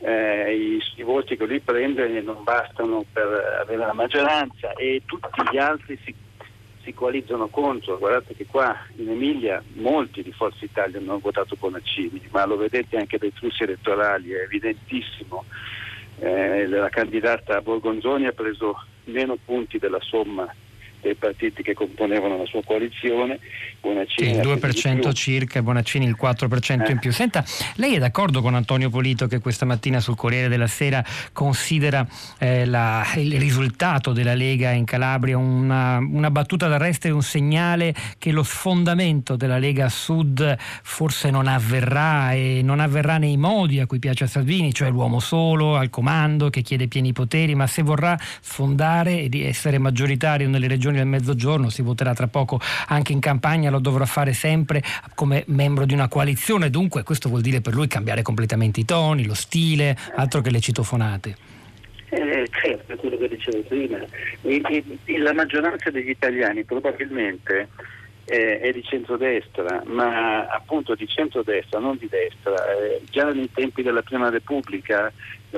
[0.00, 3.26] eh, i, i, voti che lui prende non bastano per
[3.62, 6.14] avere la maggioranza e tutti gli altri si
[6.88, 7.98] si coalizzano contro.
[7.98, 12.96] Guardate che qua in Emilia molti di Forza Italia hanno votato Bonaccini, ma lo vedete
[12.96, 15.44] anche dai flussi elettorali, è evidentissimo.
[16.20, 20.52] Eh, la candidata Borgonzoni ha preso meno punti della somma
[21.00, 23.38] dei partiti che componevano la sua coalizione.
[23.80, 26.90] Bonaccini il 2% circa e Bonaccini il 4% eh.
[26.92, 27.12] in più.
[27.12, 27.44] Senta,
[27.76, 32.06] lei è d'accordo con Antonio Polito che questa mattina sul Corriere della Sera considera
[32.38, 37.94] eh, la, il risultato della Lega in Calabria una, una battuta d'arresto e un segnale
[38.18, 43.86] che lo sfondamento della Lega Sud forse non avverrà e non avverrà nei modi a
[43.86, 47.82] cui piace a Salvini, cioè l'uomo solo al comando che chiede pieni poteri, ma se
[47.82, 52.60] vorrà sfondare e di essere maggioritario nelle regioni regioni del Mezzogiorno, si voterà tra poco
[52.88, 54.82] anche in campagna, lo dovrà fare sempre
[55.14, 59.26] come membro di una coalizione, dunque questo vuol dire per lui cambiare completamente i toni,
[59.26, 61.36] lo stile, altro che le citofonate.
[62.10, 63.98] Eh, certo, quello che dicevo prima.
[64.42, 64.62] E,
[65.04, 67.68] e, la maggioranza degli italiani probabilmente
[68.24, 72.54] eh, è di centrodestra, ma appunto di centrodestra, non di destra.
[72.78, 75.12] Eh, già nei tempi della Prima Repubblica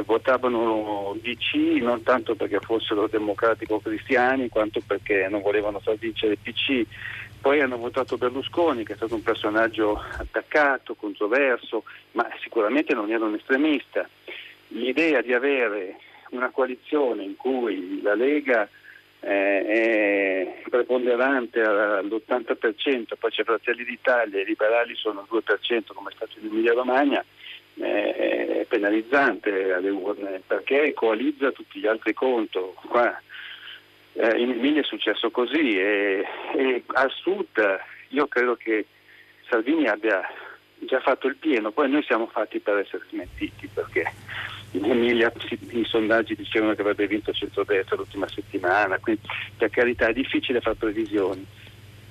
[0.04, 6.86] votavano DC non tanto perché fossero democratico-cristiani quanto perché non volevano far vincere il PC.
[7.40, 13.24] Poi hanno votato Berlusconi, che è stato un personaggio attaccato, controverso, ma sicuramente non era
[13.24, 14.06] un estremista.
[14.68, 15.96] L'idea di avere
[16.30, 18.68] una coalizione in cui la Lega
[19.20, 26.10] eh, è preponderante all'80%, poi c'è Fratelli d'Italia e i liberali sono al 2% come
[26.10, 27.24] è stato in Emilia Romagna,
[27.74, 32.74] eh, penalizzante alle urne perché coalizza tutti gli altri contro.
[32.88, 33.20] Qua,
[34.14, 36.24] eh, in Emilia è successo così e,
[36.56, 38.86] e al sud io credo che
[39.48, 40.22] Salvini abbia
[40.78, 44.10] già fatto il pieno, poi noi siamo fatti per essere smentiti perché
[44.72, 45.32] in Emilia
[45.70, 49.22] i sondaggi dicevano che avrebbe vinto il centrodestra l'ultima settimana, quindi
[49.56, 51.44] per carità è difficile fare previsioni,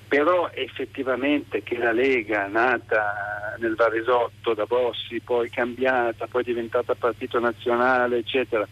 [0.09, 7.39] però effettivamente che la Lega nata nel Varesotto da Bossi, poi cambiata, poi diventata partito
[7.39, 8.67] nazionale, eccetera,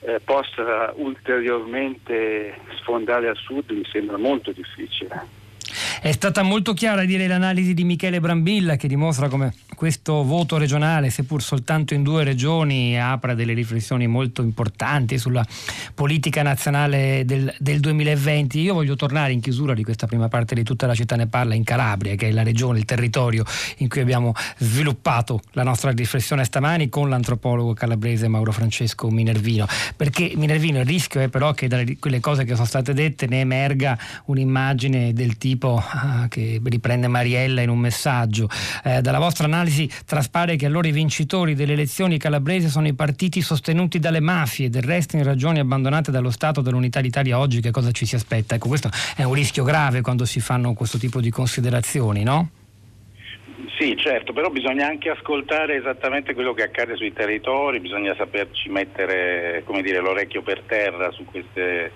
[0.00, 5.37] eh, possa ulteriormente sfondare a sud mi sembra molto difficile.
[6.00, 11.10] È stata molto chiara direi l'analisi di Michele Brambilla che dimostra come questo voto regionale,
[11.10, 15.44] seppur soltanto in due regioni, apra delle riflessioni molto importanti sulla
[15.94, 18.60] politica nazionale del, del 2020.
[18.60, 21.54] Io voglio tornare in chiusura di questa prima parte di tutta la città ne parla
[21.54, 23.44] in Calabria, che è la regione, il territorio
[23.78, 29.66] in cui abbiamo sviluppato la nostra riflessione stamani con l'antropologo calabrese Mauro Francesco Minervino.
[29.96, 33.40] Perché Minervino il rischio è però che da quelle cose che sono state dette ne
[33.40, 35.82] emerga un'immagine del tipo
[36.28, 38.48] che riprende Mariella in un messaggio.
[38.84, 43.40] Eh, dalla vostra analisi traspare che allora i vincitori delle elezioni calabresi sono i partiti
[43.40, 47.90] sostenuti dalle mafie, del resto in ragioni abbandonate dallo Stato dell'unità d'Italia oggi che cosa
[47.92, 48.54] ci si aspetta?
[48.54, 52.50] Ecco, questo è un rischio grave quando si fanno questo tipo di considerazioni, no?
[53.78, 59.62] Sì, certo, però bisogna anche ascoltare esattamente quello che accade sui territori, bisogna saperci mettere
[59.82, 61.92] dire, l'orecchio per terra su queste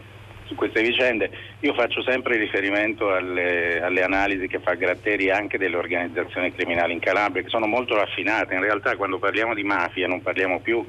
[0.53, 1.31] su queste vicende.
[1.61, 7.01] Io faccio sempre riferimento alle, alle, analisi che fa Gratteri anche delle organizzazioni criminali in
[7.01, 8.55] Calabria, che sono molto raffinate.
[8.55, 10.85] In realtà quando parliamo di mafia non parliamo più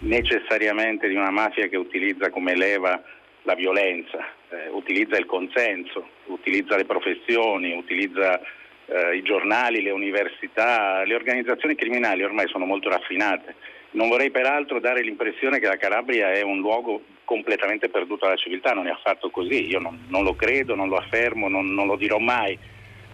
[0.00, 3.02] necessariamente di una mafia che utilizza come leva
[3.42, 4.18] la violenza,
[4.50, 8.40] eh, utilizza il consenso, utilizza le professioni, utilizza
[8.86, 13.54] eh, i giornali, le università, le organizzazioni criminali ormai sono molto raffinate.
[13.96, 18.74] Non vorrei peraltro dare l'impressione che la Calabria è un luogo completamente perduto alla civiltà,
[18.74, 21.96] non è affatto così, io non, non lo credo, non lo affermo, non, non, lo
[21.96, 22.58] dirò mai,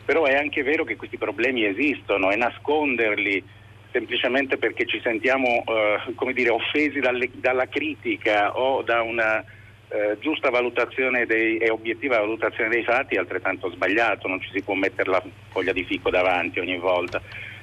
[0.05, 3.45] però è anche vero che questi problemi esistono e nasconderli
[3.93, 10.51] semplicemente perché ci sentiamo eh, dire, offesi dalle, dalla critica o da una eh, giusta
[10.51, 15.11] valutazione dei, e obiettiva valutazione dei fatti è altrettanto sbagliato, non ci si può mettere
[15.11, 17.23] la foglia di fico davanti ogni volta.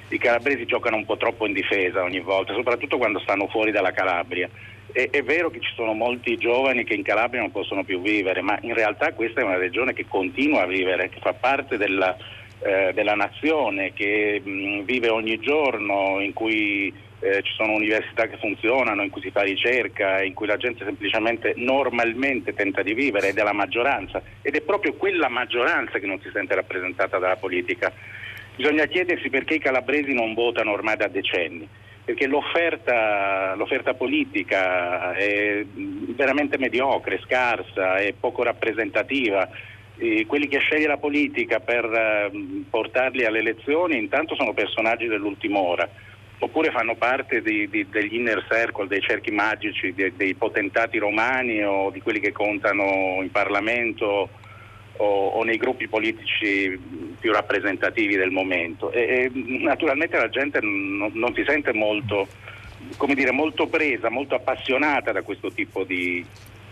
[0.09, 3.91] I calabresi giocano un po' troppo in difesa ogni volta, soprattutto quando stanno fuori dalla
[3.91, 4.49] Calabria
[4.91, 8.41] è, è, vero che ci sono molti giovani che in Calabria non possono più vivere,
[8.41, 12.15] ma in realtà questa è una regione che continua a vivere, che fa parte della,
[12.61, 18.37] eh, della nazione, che mh, vive ogni giorno, in cui eh, ci sono università che
[18.37, 23.29] funzionano, in cui si fa ricerca, in cui la gente semplicemente normalmente tenta di vivere
[23.29, 27.35] ed è la maggioranza ed è proprio quella maggioranza che non si sente rappresentata dalla
[27.35, 27.91] politica.
[28.59, 31.65] Bisogna chiedersi perché i calabresi non votano ormai da decenni
[32.03, 39.47] perché l'offerta, l'offerta, politica è veramente mediocre, scarsa, è poco rappresentativa.
[39.95, 45.59] E quelli che sceglie la politica per uh, portarli alle elezioni intanto sono personaggi dell'ultima
[45.59, 45.87] ora,
[46.39, 51.63] oppure fanno parte di, di, degli inner circle, dei cerchi magici, dei, dei potentati romani
[51.63, 54.29] o di quelli che contano in Parlamento
[54.99, 56.79] o, o, nei gruppi politici
[57.19, 58.91] più rappresentativi del momento.
[58.91, 62.27] E, e naturalmente la gente non, non si sente molto,
[63.13, 66.25] dire, molto, presa, molto appassionata da questo tipo di,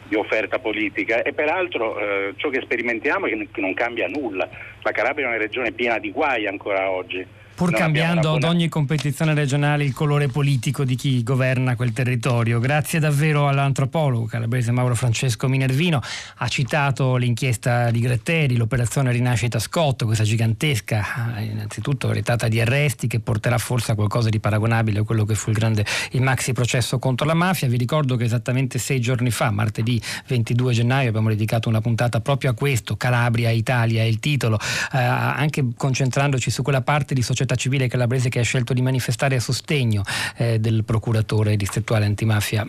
[0.07, 4.47] di offerta politica e peraltro eh, ciò che sperimentiamo è che non cambia nulla.
[4.81, 7.25] La Calabria è una regione piena di guai ancora oggi
[7.57, 12.59] pur no, cambiando ad ogni competizione regionale il colore politico di chi governa quel territorio.
[12.59, 15.99] Grazie davvero all'antropologo calabrese Mauro Francesco Minervino.
[16.35, 23.07] Ha citato l'inchiesta di Gratteri, l'operazione Rinascita Scott, questa gigantesca, eh, innanzitutto retata di arresti
[23.07, 26.53] che porterà forse a qualcosa di paragonabile a quello che fu il grande il maxi
[26.53, 27.67] processo contro la mafia.
[27.67, 32.51] Vi ricordo che esattamente sei giorni fa, martedì 22 gennaio, abbiamo dedicato una puntata proprio
[32.51, 34.59] a questo, Calabria, Italia è il titolo,
[34.93, 38.81] eh, anche concentrandoci su quella parte di società società civile calabrese che ha scelto di
[38.81, 40.03] manifestare a sostegno
[40.35, 42.67] eh, del procuratore distrettuale antimafia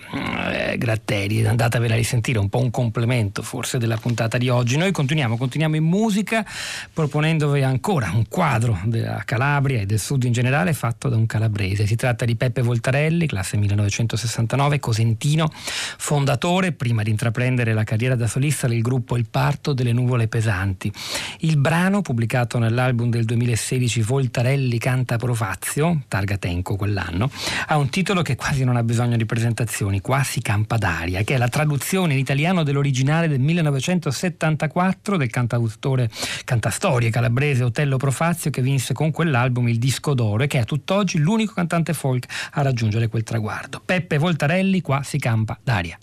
[0.53, 1.45] eh, Gratteri.
[1.45, 4.77] Andatevela a risentire, un po' un complemento forse della puntata di oggi.
[4.77, 6.47] Noi continuiamo, continuiamo in musica
[6.93, 11.87] proponendovi ancora un quadro della Calabria e del sud in generale fatto da un calabrese.
[11.87, 18.27] Si tratta di Peppe Voltarelli, classe 1969, cosentino, fondatore, prima di intraprendere la carriera da
[18.27, 20.93] solista del gruppo Il Parto delle Nuvole Pesanti.
[21.41, 27.31] Il brano, pubblicato nell'album del 2016 Voltarelli canta Profazio, targa Tenco quell'anno,
[27.69, 31.39] ha un titolo che quasi non ha bisogno di presentazioni, Quasi campa d'aria, che è
[31.39, 36.11] la traduzione in italiano dell'originale del 1974 del cantautore,
[36.45, 40.64] cantastorie calabrese Otello Profazio che vinse con quell'album il disco d'oro e che è a
[40.64, 43.81] tutt'oggi l'unico cantante folk a raggiungere quel traguardo.
[43.85, 45.99] Peppe Voltarelli, qua si campa d'aria.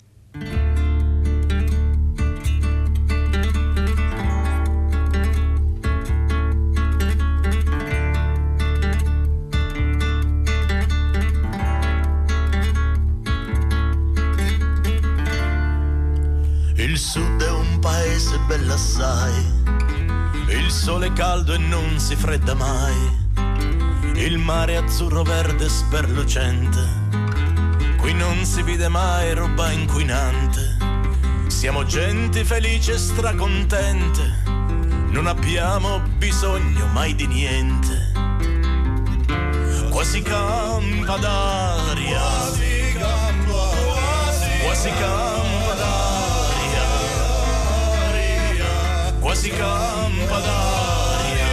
[16.96, 19.34] Il sud è un paese bell'assai,
[20.48, 22.94] il sole è caldo e non si fredda mai,
[24.14, 27.04] il mare azzurro verde sperlucente
[27.98, 30.78] Qui non si vede mai roba inquinante.
[31.48, 34.44] Siamo gente felice e stracontente.
[35.10, 38.12] Non abbiamo bisogno mai di niente.
[39.90, 42.20] Quasi campa d'aria.
[42.20, 43.68] Quasi campa,
[44.62, 45.45] quasi campa
[49.26, 51.48] Quasi campa d'aria.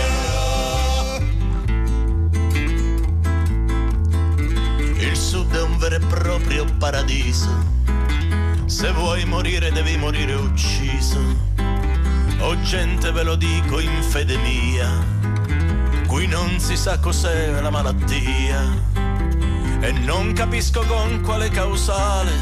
[5.16, 7.50] sud è un vero e proprio paradiso.
[8.66, 11.18] Se vuoi morire devi morire ucciso.
[12.42, 14.92] O gente ve lo dico in fede mia,
[16.06, 18.62] qui non si sa cos'è la malattia.
[19.80, 22.34] E non capisco con quale causale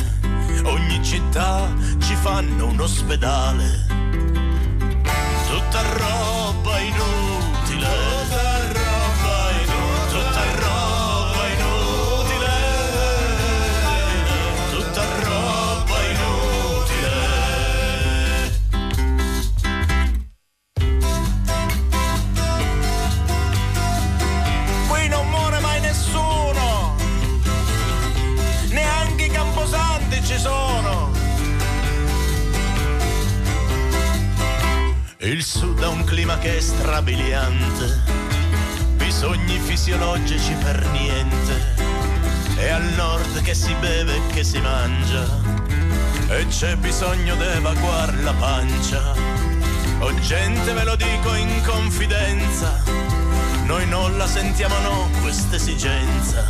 [0.64, 4.01] ogni città ci fanno un ospedale.
[5.72, 6.51] Tutta
[36.32, 38.02] clima che è strabiliante,
[38.96, 41.76] bisogni fisiologici per niente.
[42.56, 45.26] È al nord che si beve e che si mangia,
[46.30, 49.14] e c'è bisogno d'evacuare la pancia.
[50.00, 52.82] Oh gente, ve lo dico in confidenza,
[53.66, 56.48] noi non la sentiamo no, questa esigenza.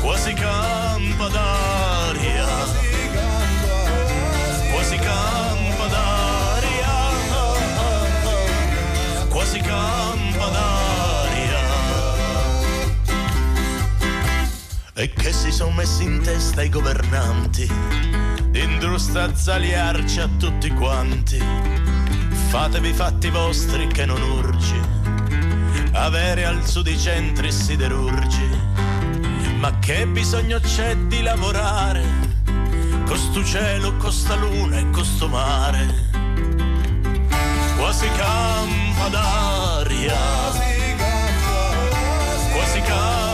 [0.00, 2.46] Quasi campa d'aria,
[4.70, 5.55] quasi campa
[9.46, 11.58] quasi campa d'aria.
[14.94, 17.70] E che si sono messi in testa i governanti
[18.48, 21.38] di indrustazzaliarci a tutti quanti.
[22.48, 24.80] Fatevi fatti vostri che non urgi
[25.92, 28.74] avere al sud i centri siderurgi
[29.58, 32.04] ma che bisogno c'è di lavorare
[33.06, 36.15] costo cielo, costa luna e costo mare
[37.86, 40.18] quasi campa d'aria.
[42.52, 43.25] Quasi campa d'aria.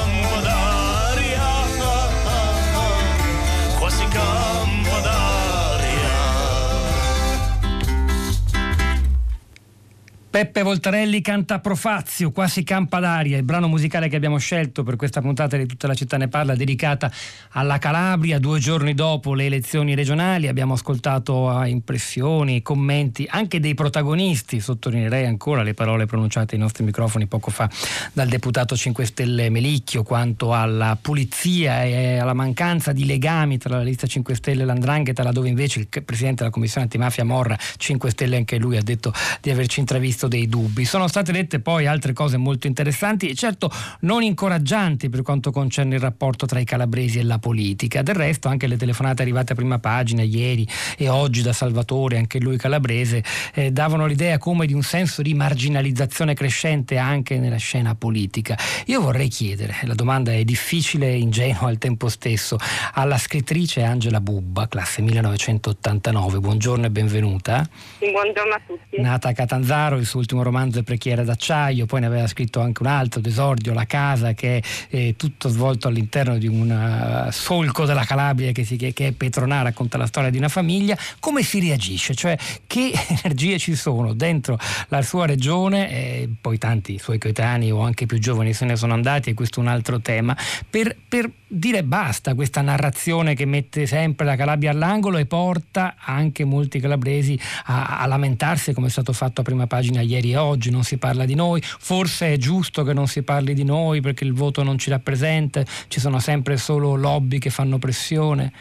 [10.32, 15.20] Peppe Voltarelli canta Profazio, quasi campa d'aria, il brano musicale che abbiamo scelto per questa
[15.20, 17.12] puntata di Tutta la città ne parla, dedicata
[17.50, 18.38] alla Calabria.
[18.38, 24.58] Due giorni dopo le elezioni regionali abbiamo ascoltato ah, impressioni, commenti anche dei protagonisti.
[24.58, 27.68] Sottolineerei ancora le parole pronunciate ai nostri microfoni poco fa
[28.14, 33.82] dal deputato 5 Stelle Melicchio quanto alla pulizia e alla mancanza di legami tra la
[33.82, 38.36] lista 5 Stelle e l'Andrangheta, laddove invece il presidente della commissione antimafia Morra, 5 Stelle
[38.36, 39.12] anche lui, ha detto
[39.42, 40.84] di averci intravisto dei dubbi.
[40.84, 43.70] Sono state dette poi altre cose molto interessanti e certo
[44.00, 48.02] non incoraggianti per quanto concerne il rapporto tra i calabresi e la politica.
[48.02, 50.66] Del resto anche le telefonate arrivate a prima pagina ieri
[50.96, 53.22] e oggi da Salvatore, anche lui calabrese,
[53.54, 58.56] eh, davano l'idea come di un senso di marginalizzazione crescente anche nella scena politica.
[58.86, 62.58] Io vorrei chiedere, la domanda è difficile e ingenua al tempo stesso,
[62.94, 66.38] alla scrittrice Angela Bubba, classe 1989.
[66.38, 67.68] Buongiorno e benvenuta.
[67.98, 69.00] Buongiorno a tutti.
[69.00, 72.82] Nata a Catanzaro il suo ultimo romanzo Il precchiere d'acciaio, poi ne aveva scritto anche
[72.82, 74.62] un altro, Desordio, La casa, che è
[74.96, 79.62] eh, tutto svolto all'interno di un uh, solco della Calabria che, si, che, è Petronà,
[79.62, 80.96] racconta la storia di una famiglia.
[81.18, 82.14] Come si reagisce?
[82.14, 82.36] Cioè
[82.66, 82.92] che
[83.22, 84.58] energie ci sono dentro
[84.88, 88.92] la sua regione, e poi tanti suoi coetanei o anche più giovani se ne sono
[88.92, 90.36] andati e questo è un altro tema,
[90.68, 96.44] per, per dire basta questa narrazione che mette sempre la Calabria all'angolo e porta anche
[96.44, 100.70] molti calabresi a, a, lamentarsi come è stato fatto a prima pagina ieri e oggi,
[100.70, 104.24] non si parla di noi, forse è giusto che non si parli di noi perché
[104.24, 108.52] il voto non ci rappresenta, ci sono sempre solo lobby che fanno pressione.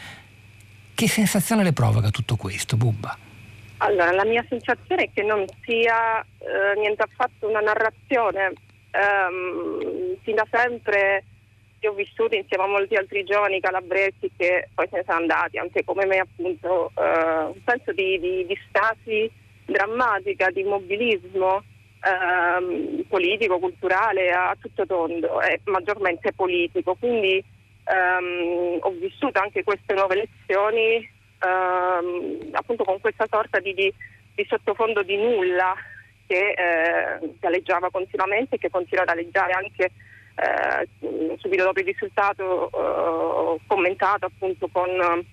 [0.94, 3.18] Che sensazione le provoca tutto questo, Bubba?
[3.78, 8.54] Allora, la mia sensazione è che non sia eh, niente affatto una narrazione.
[8.94, 11.24] Um, fin da sempre
[11.80, 15.58] io ho vissuto insieme a molti altri giovani calabresi che poi se ne sono andati,
[15.58, 19.32] anche come me appunto, uh, un senso di, di, di, stasi
[19.66, 26.95] drammatica, di immobilismo uh, politico, culturale, a tutto tondo, e maggiormente politico.
[26.95, 27.43] Quindi
[27.86, 31.09] um, ho vissuto anche queste nuove lezioni
[31.45, 33.93] um, appunto con questa sorta di, di,
[34.36, 35.76] di sottofondo di nulla
[36.28, 39.91] che eh, galleggiava continuamente e che continua ad alleggiare anche
[40.36, 45.26] eh, subito dopo il risultato eh, commentato appunto con eh,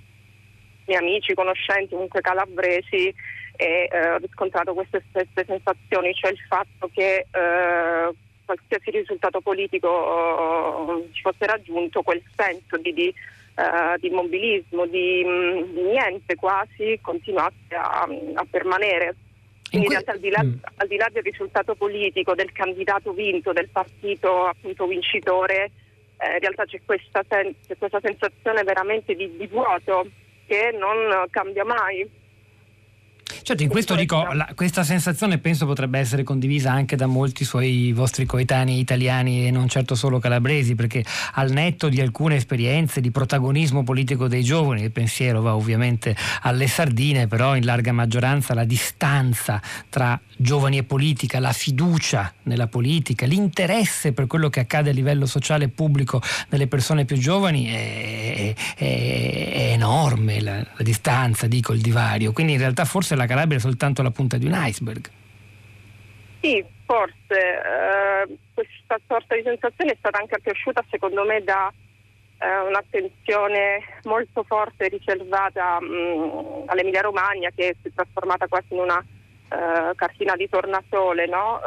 [0.86, 3.14] miei amici, conoscenti, comunque calabresi
[3.60, 11.04] e eh, ho riscontrato queste stesse sensazioni, cioè il fatto che eh, qualsiasi risultato politico
[11.10, 13.12] ci fosse raggiunto, quel senso di, di,
[13.56, 19.16] uh, di immobilismo, di, mm, di, niente quasi, continuasse a, a permanere.
[19.68, 20.54] Quindi in, que- al, di là, mm.
[20.76, 25.70] al, di là, del risultato politico, del candidato vinto, del partito appunto vincitore,
[26.16, 30.06] eh, in realtà c'è questa, sen- c'è questa sensazione veramente di, di vuoto
[30.46, 32.08] che non cambia mai.
[33.42, 37.92] Certo, in questo dico, la, questa sensazione penso potrebbe essere condivisa anche da molti suoi
[37.92, 43.10] vostri coetanei italiani e non certo solo calabresi, perché al netto di alcune esperienze di
[43.10, 48.64] protagonismo politico dei giovani, il pensiero va ovviamente alle sardine, però in larga maggioranza la
[48.64, 54.92] distanza tra giovani e politica, la fiducia nella politica, l'interesse per quello che accade a
[54.92, 61.46] livello sociale e pubblico nelle persone più giovani è, è, è enorme, la, la distanza,
[61.46, 62.32] dico, il divario.
[62.32, 65.10] Quindi in realtà forse la Calabria è soltanto la punta di un iceberg.
[66.40, 71.70] Sì, forse eh, questa sorta di sensazione è stata anche accresciuta secondo me da
[72.38, 78.98] eh, un'attenzione molto forte riservata mh, all'Emilia Romagna che si è trasformata quasi in una
[78.98, 81.60] uh, cartina di tornasole, no?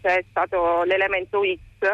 [0.00, 1.88] che è stato l'elemento X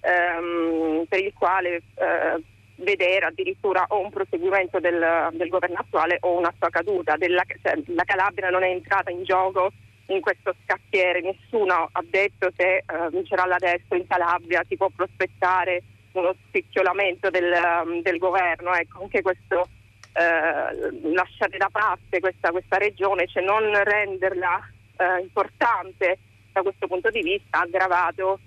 [0.00, 2.42] um, per il quale uh,
[2.76, 7.16] vedere addirittura o un proseguimento del, del, governo attuale o una sua caduta.
[7.16, 9.72] Della, cioè, la Calabria non è entrata in gioco
[10.08, 13.56] in questo scacchiere, nessuno ha detto se uh, vincerà la
[13.90, 17.52] in Calabria si può prospettare uno spicchiolamento del,
[17.84, 23.64] um, del governo, ecco, anche questo uh, lasciare da parte questa, questa, regione, cioè non
[23.82, 24.60] renderla
[24.96, 26.18] uh, importante
[26.52, 28.38] da questo punto di vista ha aggravato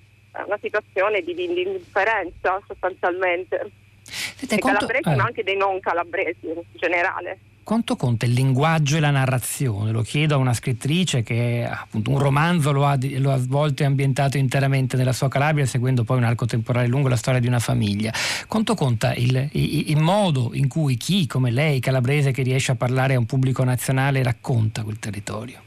[0.45, 3.71] una situazione di, di indifferenza sostanzialmente.
[4.09, 5.15] Sente, dei quanto, calabresi, eh.
[5.15, 7.39] ma anche dei non calabresi in generale.
[7.69, 9.91] Quanto conta il linguaggio e la narrazione?
[9.91, 13.85] Lo chiedo a una scrittrice che appunto un romanzo lo ha, lo ha, svolto e
[13.85, 17.59] ambientato interamente nella sua Calabria, seguendo poi un arco temporale lungo la storia di una
[17.59, 18.11] famiglia.
[18.47, 22.75] Quanto conta il, il, il modo in cui chi, come lei, calabrese, che riesce a
[22.75, 25.61] parlare a un pubblico nazionale, racconta quel territorio?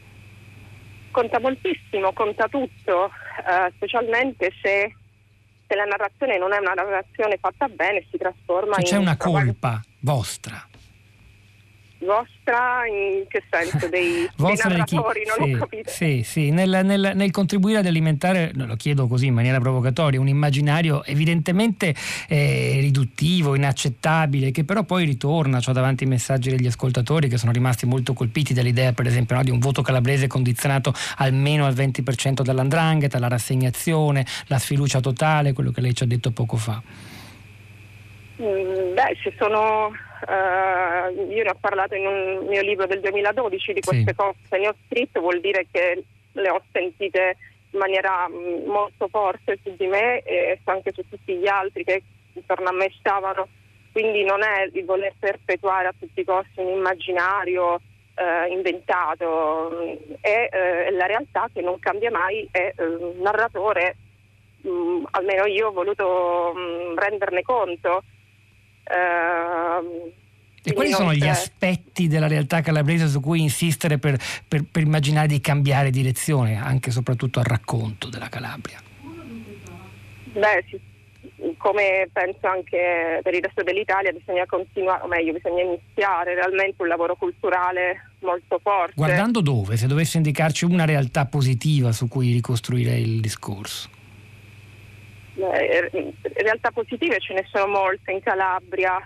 [1.12, 3.11] Conta moltissimo, conta tutto,
[3.47, 4.93] eh, specialmente se
[5.73, 8.87] se la narrazione non è una narrazione fatta bene si trasforma cioè, in...
[8.91, 10.66] C'è una colpa vostra
[12.05, 13.89] vostra in che senso?
[13.89, 15.91] Dei, dei narratori non sì, ho capito.
[15.91, 16.51] sì, sì.
[16.51, 21.95] Nel, nel, nel, contribuire ad alimentare lo chiedo così in maniera provocatoria un immaginario evidentemente
[22.29, 27.53] eh, riduttivo inaccettabile che però poi ritorna ho davanti i messaggi degli ascoltatori che sono
[27.53, 32.43] rimasti molto colpiti dall'idea per esempio no, di un voto calabrese condizionato almeno al 20%
[32.43, 36.83] dall'andrangheta la rassegnazione la sfiducia totale quello che lei ci ha detto poco fa.
[38.41, 39.93] Mm, beh ci sono
[40.27, 44.14] Uh, io ne ho parlato in un mio libro del 2012 di queste sì.
[44.14, 47.37] cose, ne ho scritto, vuol dire che le ho sentite
[47.70, 52.03] in maniera mm, molto forte su di me e anche su tutti gli altri che
[52.35, 53.49] intorno a me stavano.
[53.91, 59.70] Quindi non è il voler perpetuare a tutti i costi un immaginario uh, inventato,
[60.20, 63.97] è uh, la realtà che non cambia mai e il narratore,
[64.62, 68.03] um, almeno io ho voluto um, renderne conto.
[68.85, 70.11] Ehm,
[70.64, 74.16] E quali sono gli aspetti della realtà calabrese su cui insistere per,
[74.47, 78.80] per, per immaginare di cambiare direzione, anche e soprattutto al racconto della Calabria?
[80.33, 80.80] Beh, sì,
[81.59, 86.89] come penso anche per il resto dell'Italia, bisogna continuare, o meglio, bisogna iniziare realmente un
[86.89, 88.95] lavoro culturale molto forte.
[88.95, 94.01] Guardando dove, se dovesse indicarci una realtà positiva su cui ricostruire il discorso?
[95.35, 98.99] Eh, realtà positive ce ne sono molte in Calabria,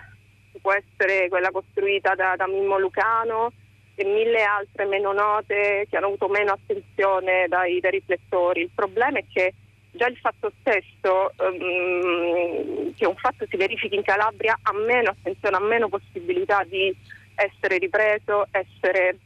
[0.61, 3.51] può essere quella costruita da, da Mimmo Lucano
[3.95, 8.61] e mille altre meno note che hanno avuto meno attenzione dai, dai riflettori.
[8.61, 9.53] Il problema è che
[9.91, 15.55] già il fatto stesso um, che un fatto si verifichi in Calabria ha meno attenzione,
[15.55, 16.95] ha meno possibilità di
[17.35, 19.17] essere ripreso, essere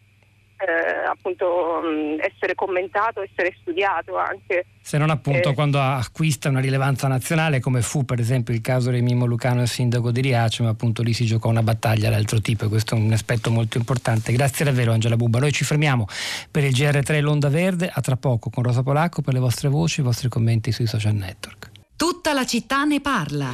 [0.68, 4.66] eh, appunto mh, essere commentato, essere studiato anche.
[4.82, 8.92] Se non appunto eh, quando acquista una rilevanza nazionale come fu per esempio il caso
[8.92, 12.10] di Mimmo Lucano e il sindaco di Riace, ma appunto lì si giocò una battaglia
[12.10, 14.32] d'altro tipo e questo è un aspetto molto importante.
[14.32, 15.40] Grazie davvero Angela Bubba.
[15.40, 16.08] Noi ci fermiamo
[16.50, 20.02] per il GR3 L'Onda Verde, a tra poco con Rosa Polacco per le vostre voci,
[20.02, 21.70] i vostri commenti sui social network.
[21.96, 23.54] Tutta la città ne parla.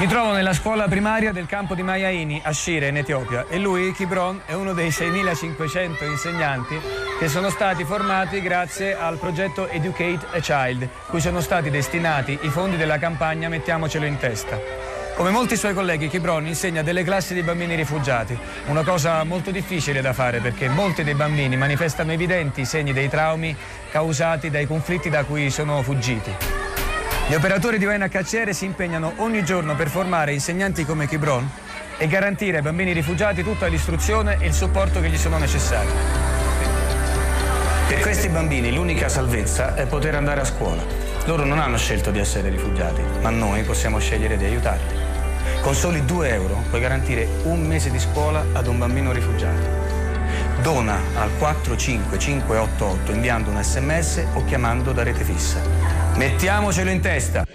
[0.00, 3.92] Mi trovo nella scuola primaria del campo di Mayaini a Shire in Etiopia e lui,
[3.92, 6.80] Kibron, è uno dei 6.500 insegnanti
[7.18, 12.48] che sono stati formati grazie al progetto Educate a Child, cui sono stati destinati i
[12.48, 14.58] fondi della campagna Mettiamocelo in testa.
[15.16, 18.38] Come molti suoi colleghi, Kibron insegna delle classi di bambini rifugiati,
[18.68, 23.54] una cosa molto difficile da fare perché molti dei bambini manifestano evidenti segni dei traumi
[23.90, 26.60] causati dai conflitti da cui sono fuggiti.
[27.30, 31.48] Gli operatori di UNHCR si impegnano ogni giorno per formare insegnanti come Kibron
[31.96, 35.86] e garantire ai bambini rifugiati tutta l'istruzione e il supporto che gli sono necessari.
[37.86, 40.82] Per questi bambini l'unica salvezza è poter andare a scuola.
[41.26, 44.98] Loro non hanno scelto di essere rifugiati, ma noi possiamo scegliere di aiutarli.
[45.60, 49.68] Con soli 2 euro puoi garantire un mese di scuola ad un bambino rifugiato.
[50.62, 55.99] Dona al 45588 inviando un sms o chiamando da rete fissa.
[56.20, 57.46] Mettiamocelo in testa.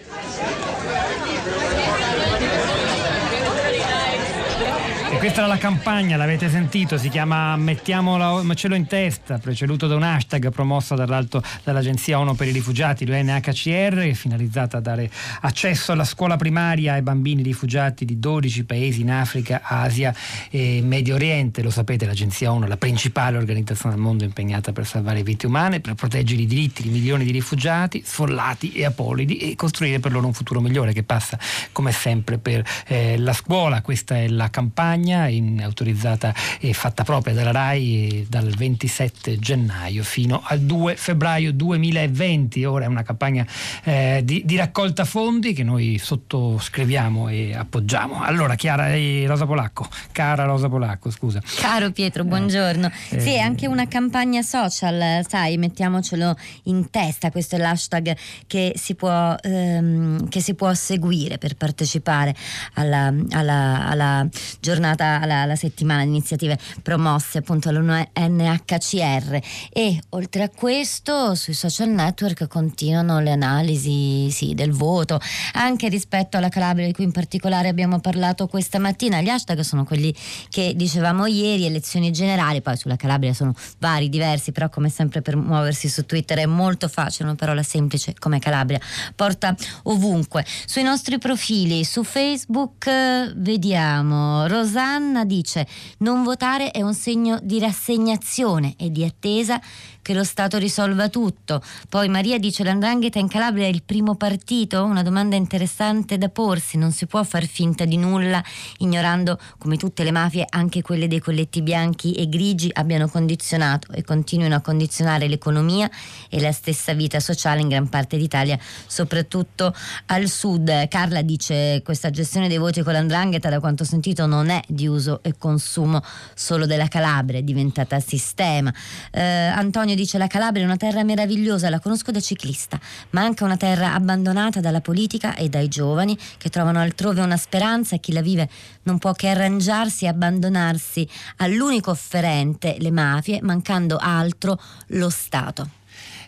[5.16, 10.04] E questa era la campagna, l'avete sentito, si chiama Mettiamocelo in testa, preceduto da un
[10.04, 15.10] hashtag promossa dall'Agenzia ONU per i rifugiati, l'UNHCR, finalizzata a dare
[15.40, 20.14] accesso alla scuola primaria ai bambini rifugiati di 12 paesi in Africa, Asia
[20.50, 21.64] e Medio Oriente.
[21.64, 25.80] Lo sapete, l'Agenzia ONU è la principale organizzazione al mondo impegnata per salvare vite umane,
[25.80, 30.28] per proteggere i diritti di milioni di rifugiati, sfollati e apolidi e costruire per loro
[30.28, 31.40] un futuro migliore che passa
[31.72, 33.82] come sempre per eh, la scuola.
[33.82, 40.04] Questa è la campagna campagna in, autorizzata e fatta propria dalla RAI dal 27 gennaio
[40.04, 42.64] fino al 2 febbraio 2020.
[42.66, 43.46] Ora è una campagna
[43.84, 48.22] eh, di, di, raccolta fondi che noi sottoscriviamo e appoggiamo.
[48.22, 51.42] Allora, Chiara e Rosa Polacco, cara Rosa Polacco, scusa.
[51.58, 52.92] Caro Pietro, eh, buongiorno.
[53.10, 58.16] Eh, sì, è anche una campagna social, sai, mettiamocelo in testa, questo è l'hashtag
[58.48, 62.36] che si può, ehm, che si può seguire per partecipare
[62.74, 64.28] alla, alla, alla
[64.60, 69.40] giornata dedicata alla, alla settimana di iniziative promosse appunto all'UNHCR.
[69.72, 75.20] E oltre a questo sui social network continuano le analisi sì, del voto
[75.54, 79.22] anche rispetto alla Calabria di cui in particolare abbiamo parlato questa mattina.
[79.22, 80.14] Gli hashtag sono quelli
[80.50, 82.62] che dicevamo ieri elezioni generali.
[82.62, 86.88] Poi sulla Calabria sono vari diversi però come sempre per muoversi su Twitter è molto
[86.88, 88.80] facile una parola semplice come Calabria
[89.16, 90.46] porta ovunque.
[90.66, 94.48] Sui nostri profili su Facebook vediamo.
[94.48, 95.68] Rosario Susanna dice
[96.00, 99.60] non votare è un segno di rassegnazione e di attesa
[100.06, 101.64] che lo Stato risolva tutto.
[101.90, 104.84] Poi Maria dice l'Andrangheta in Calabria è il primo partito?
[104.84, 108.44] Una domanda interessante da porsi, non si può far finta di nulla
[108.78, 114.04] ignorando come tutte le mafie anche quelle dei colletti bianchi e grigi abbiano condizionato e
[114.04, 115.90] continuino a condizionare l'economia
[116.30, 119.74] e la stessa vita sociale in gran parte d'Italia, soprattutto
[120.06, 120.88] al sud.
[120.88, 124.86] Carla dice questa gestione dei voti con l'Andrangheta da quanto ho sentito non è di
[124.86, 126.04] uso e consumo
[126.36, 128.72] solo della Calabria, è diventata sistema.
[129.12, 132.80] Eh, Antonio dice la Calabria è una terra meravigliosa, la conosco da ciclista,
[133.12, 137.96] ma anche una terra abbandonata dalla politica e dai giovani che trovano altrove una speranza
[137.96, 138.48] e chi la vive
[138.84, 141.08] non può che arrangiarsi e abbandonarsi
[141.38, 145.84] all'unico offerente, le mafie, mancando altro lo Stato.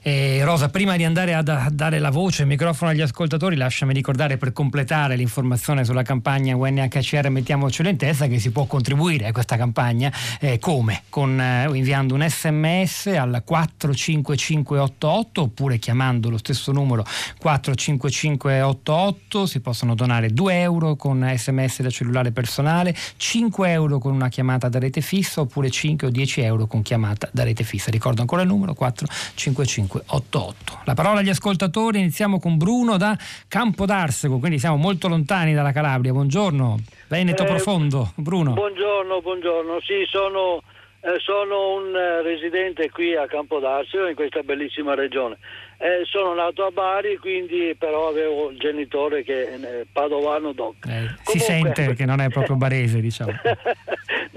[0.08, 4.38] Eh, Rosa, prima di andare a, dare la voce, il microfono agli ascoltatori, lasciami ricordare
[4.38, 9.58] per completare l'informazione sulla campagna UNHCR Mettiamocelo in testa che si può contribuire a questa
[9.58, 11.02] campagna eh, come?
[11.10, 17.04] Con, eh, inviando un sms al 45588 oppure chiamando lo stesso numero
[17.40, 24.30] 45588 si possono donare 2 euro con sms da cellulare personale, 5 euro con una
[24.30, 27.92] chiamata da rete fissa oppure 5 o 10 euro con chiamata da rete fissa.
[27.92, 28.74] Ricordo ancora il numero
[30.06, 30.82] 45588.
[30.86, 33.18] La parola agli ascoltatori, iniziamo con Bruno da
[33.48, 36.12] Campo d'Arsego, quindi siamo molto lontani dalla Calabria.
[36.12, 36.78] Buongiorno,
[37.08, 38.12] Veneto Eh, profondo.
[38.16, 38.54] Bruno.
[38.54, 39.80] Buongiorno, buongiorno.
[39.82, 40.62] Sì, sono,
[41.02, 45.38] eh, sono un eh, residente qui a Campodarsio, in questa bellissima regione.
[45.80, 50.88] Eh, sono nato a Bari, quindi però avevo il genitore che è eh, padovano doc.
[50.88, 53.34] Eh, si sente che non è proprio barese, diciamo.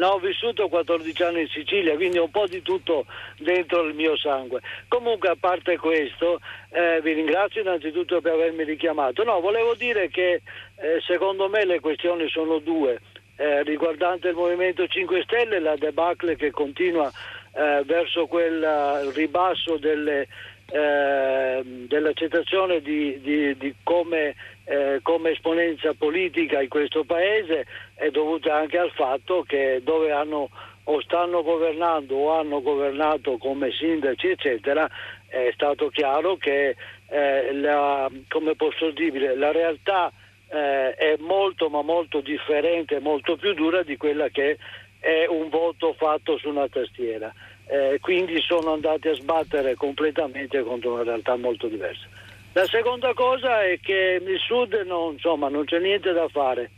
[0.01, 3.05] No, ho vissuto 14 anni in Sicilia, quindi ho un po' di tutto
[3.37, 4.61] dentro il mio sangue.
[4.89, 6.41] Comunque, a parte questo,
[6.71, 9.23] eh, vi ringrazio innanzitutto per avermi richiamato.
[9.23, 10.41] No, volevo dire che
[10.77, 13.01] eh, secondo me le questioni sono due.
[13.37, 17.11] Eh, riguardante il Movimento 5 Stelle, la debacle che continua
[17.53, 20.29] eh, verso quel ribasso delle,
[20.71, 28.57] eh, dell'accettazione di, di- di come, eh, come esponenza politica in questo paese è dovuta
[28.57, 30.49] anche al fatto che dove hanno
[30.85, 34.89] o stanno governando o hanno governato come sindaci eccetera
[35.31, 36.75] è stato chiaro che
[37.09, 40.13] eh, la, come posso dire, la realtà
[40.49, 44.59] eh, è molto ma molto differente, molto più dura di quella che
[44.99, 47.33] è un voto fatto su una tastiera.
[47.73, 52.05] Eh, quindi sono andati a sbattere completamente contro una realtà molto diversa.
[52.53, 56.69] La seconda cosa è che il Sud non, insomma, non c'è niente da fare.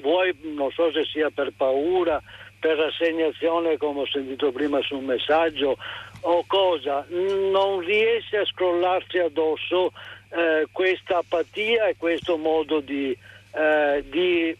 [0.00, 2.20] Vuoi, non so se sia per paura,
[2.58, 5.78] per rassegnazione, come ho sentito prima su un messaggio,
[6.22, 9.92] o cosa, non riesce a scrollarsi addosso
[10.30, 13.16] eh, questa apatia e questo modo di,
[13.54, 14.56] eh, di-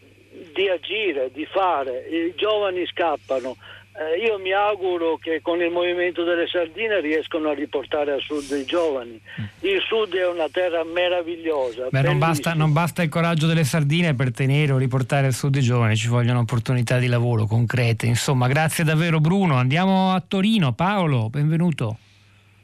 [0.53, 2.07] di agire, di fare.
[2.07, 3.57] I giovani scappano.
[3.99, 8.49] Eh, io mi auguro che con il movimento delle sardine riescano a riportare al sud
[8.57, 9.19] i giovani.
[9.59, 11.87] Il sud è una terra meravigliosa.
[11.89, 15.53] Beh, non basta, non basta il coraggio delle sardine per tenere o riportare al sud
[15.55, 18.05] i giovani, ci vogliono opportunità di lavoro concrete.
[18.05, 19.55] Insomma, grazie davvero Bruno.
[19.55, 20.71] Andiamo a Torino.
[20.71, 21.97] Paolo, benvenuto.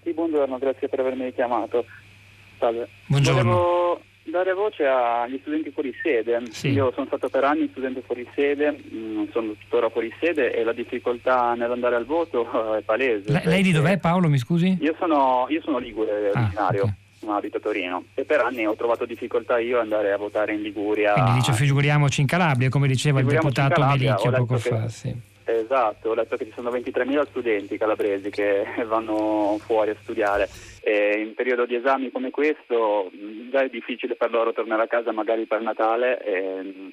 [0.04, 1.84] Sì, buongiorno, grazie per avermi chiamato.
[2.60, 2.88] Salve.
[3.08, 3.44] Buongiorno.
[3.44, 3.85] Volevo
[4.36, 6.42] dare voce agli studenti fuori sede.
[6.52, 6.70] Sì.
[6.70, 10.74] Io sono stato per anni studente fuori sede, mh, sono tuttora fuori sede e la
[10.74, 13.32] difficoltà nell'andare al voto eh, è palese.
[13.32, 14.78] Le- lei di dov'è Paolo, mi scusi?
[14.82, 16.94] Io sono, io sono ligure Ah, originario,
[17.26, 20.54] ma abito a Torino e per anni ho trovato difficoltà io ad andare a votare
[20.54, 21.14] in Liguria.
[21.14, 24.88] Quindi dice figuriamoci in Calabria, come diceva il deputato Melicchio poco che- fa.
[24.90, 25.34] Sì.
[25.48, 30.50] Esatto, ho letto che ci sono 23.000 studenti calabresi che vanno fuori a studiare
[30.82, 34.88] e in periodo di esami come questo mh, già è difficile per loro tornare a
[34.88, 36.92] casa magari per Natale e mh,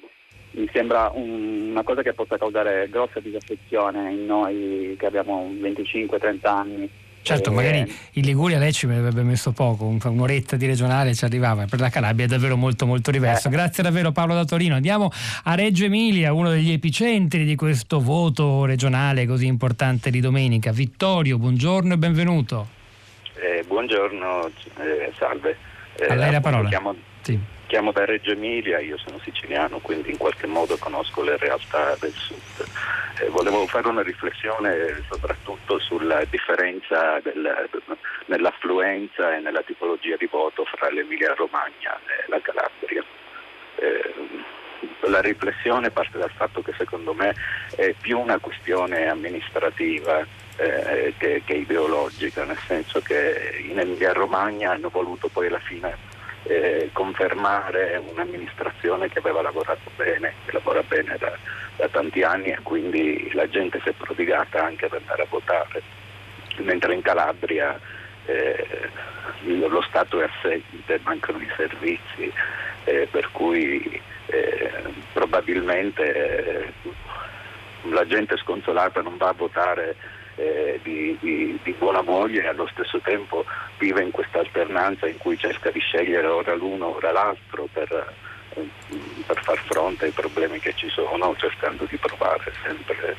[0.61, 6.39] mi sembra un- una cosa che possa causare grossa disaffezione in noi che abbiamo 25-30
[6.47, 6.89] anni.
[7.23, 7.79] Certo, E- magari
[8.13, 11.89] in Liguria lei ci avrebbe messo poco, un- un'oretta di regionale ci arrivava, per la
[11.89, 13.49] Calabria è davvero molto molto diverso.
[13.49, 14.75] Grazie davvero Paolo da Torino.
[14.75, 15.09] Andiamo
[15.43, 20.71] a Reggio Emilia, uno degli epicentri di questo voto regionale così importante di domenica.
[20.71, 22.67] Vittorio, buongiorno e benvenuto.
[23.35, 24.47] Eh, buongiorno,
[24.77, 25.57] eh, salve.
[25.97, 26.69] Eh, A lei la parola.
[26.69, 27.39] Chiamo, Sì.
[27.67, 32.13] chiamo da Reggio Emilia, io sono siciliano, quindi in qualche modo conosco le realtà del
[32.13, 32.65] sud.
[33.19, 37.69] Eh, volevo fare una riflessione soprattutto sulla differenza del-
[38.25, 43.03] nell'affluenza e nella tipologia di voto fra l'Emilia Romagna e la Calabria.
[43.75, 44.13] Eh,
[45.09, 47.33] la riflessione parte dal fatto che secondo me
[47.75, 50.25] è più una questione amministrativa
[50.57, 55.95] eh, che, che ideologica, nel senso che in Emilia Romagna hanno voluto poi alla fine
[56.43, 61.35] eh, confermare un'amministrazione che aveva lavorato bene, che lavora bene da,
[61.77, 65.81] da tanti anni e quindi la gente si è prodigata anche ad andare a votare,
[66.57, 67.79] mentre in Calabria
[68.25, 68.67] eh,
[69.43, 72.31] lo Stato è assente, mancano i servizi,
[72.85, 74.71] eh, per cui eh,
[75.13, 76.73] probabilmente eh,
[77.89, 79.95] la gente sconsolata non va a votare
[80.35, 83.45] eh, di, di- di buona voglia e allo stesso tempo
[83.77, 87.91] vive in questa alternanza in cui cerca di scegliere ora l'uno ora l'altro per,
[88.55, 88.67] eh,
[89.25, 93.15] per far fronte ai problemi che ci sono, cercando di trovare sempre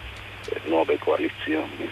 [0.48, 1.90] eh, nuove coalizioni.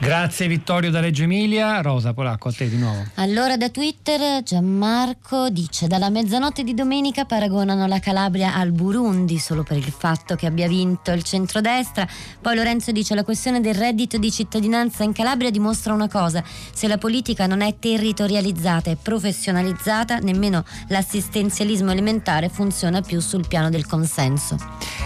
[0.00, 1.82] Grazie Vittorio da Reggio Emilia.
[1.82, 3.04] Rosa Polacco, a te di nuovo.
[3.16, 9.62] Allora da Twitter Gianmarco dice dalla mezzanotte di domenica paragonano la Calabria al Burundi solo
[9.62, 12.08] per il fatto che abbia vinto il centrodestra.
[12.40, 16.42] Poi Lorenzo dice la questione del reddito di cittadinanza in Calabria dimostra una cosa,
[16.72, 23.68] se la politica non è territorializzata e professionalizzata nemmeno l'assistenzialismo elementare funziona più sul piano
[23.68, 24.56] del consenso.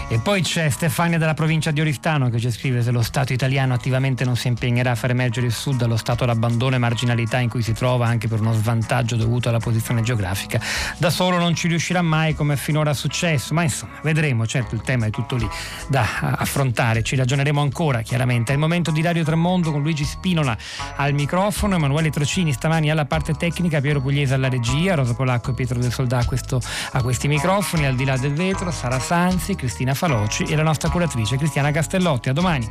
[0.07, 3.73] E poi c'è Stefania dalla provincia di Oristano che ci scrive se lo Stato italiano
[3.73, 4.47] attivamente non si
[4.85, 8.05] impegnerà a far emergere il Sud dallo stato d'abbandono e marginalità in cui si trova
[8.05, 10.59] anche per uno svantaggio dovuto alla posizione geografica.
[10.97, 14.81] Da solo non ci riuscirà mai come finora è successo, ma insomma vedremo, certo il
[14.81, 15.47] tema è tutto lì
[15.87, 16.05] da
[16.37, 18.51] affrontare, ci ragioneremo ancora chiaramente.
[18.51, 20.55] È il momento di Radio Tremondo con Luigi Spinola
[20.97, 25.53] al microfono, Emanuele Trocini stamani alla parte tecnica, Piero Pugliese alla regia, Rosa Polacco e
[25.53, 26.61] Pietro del Soldà a, questo,
[26.91, 30.89] a questi microfoni, al di là del vetro, Sara Sanzi, Cristina Faloci e la nostra
[30.89, 32.29] curatrice Cristiana Castellotti.
[32.29, 32.69] A domani.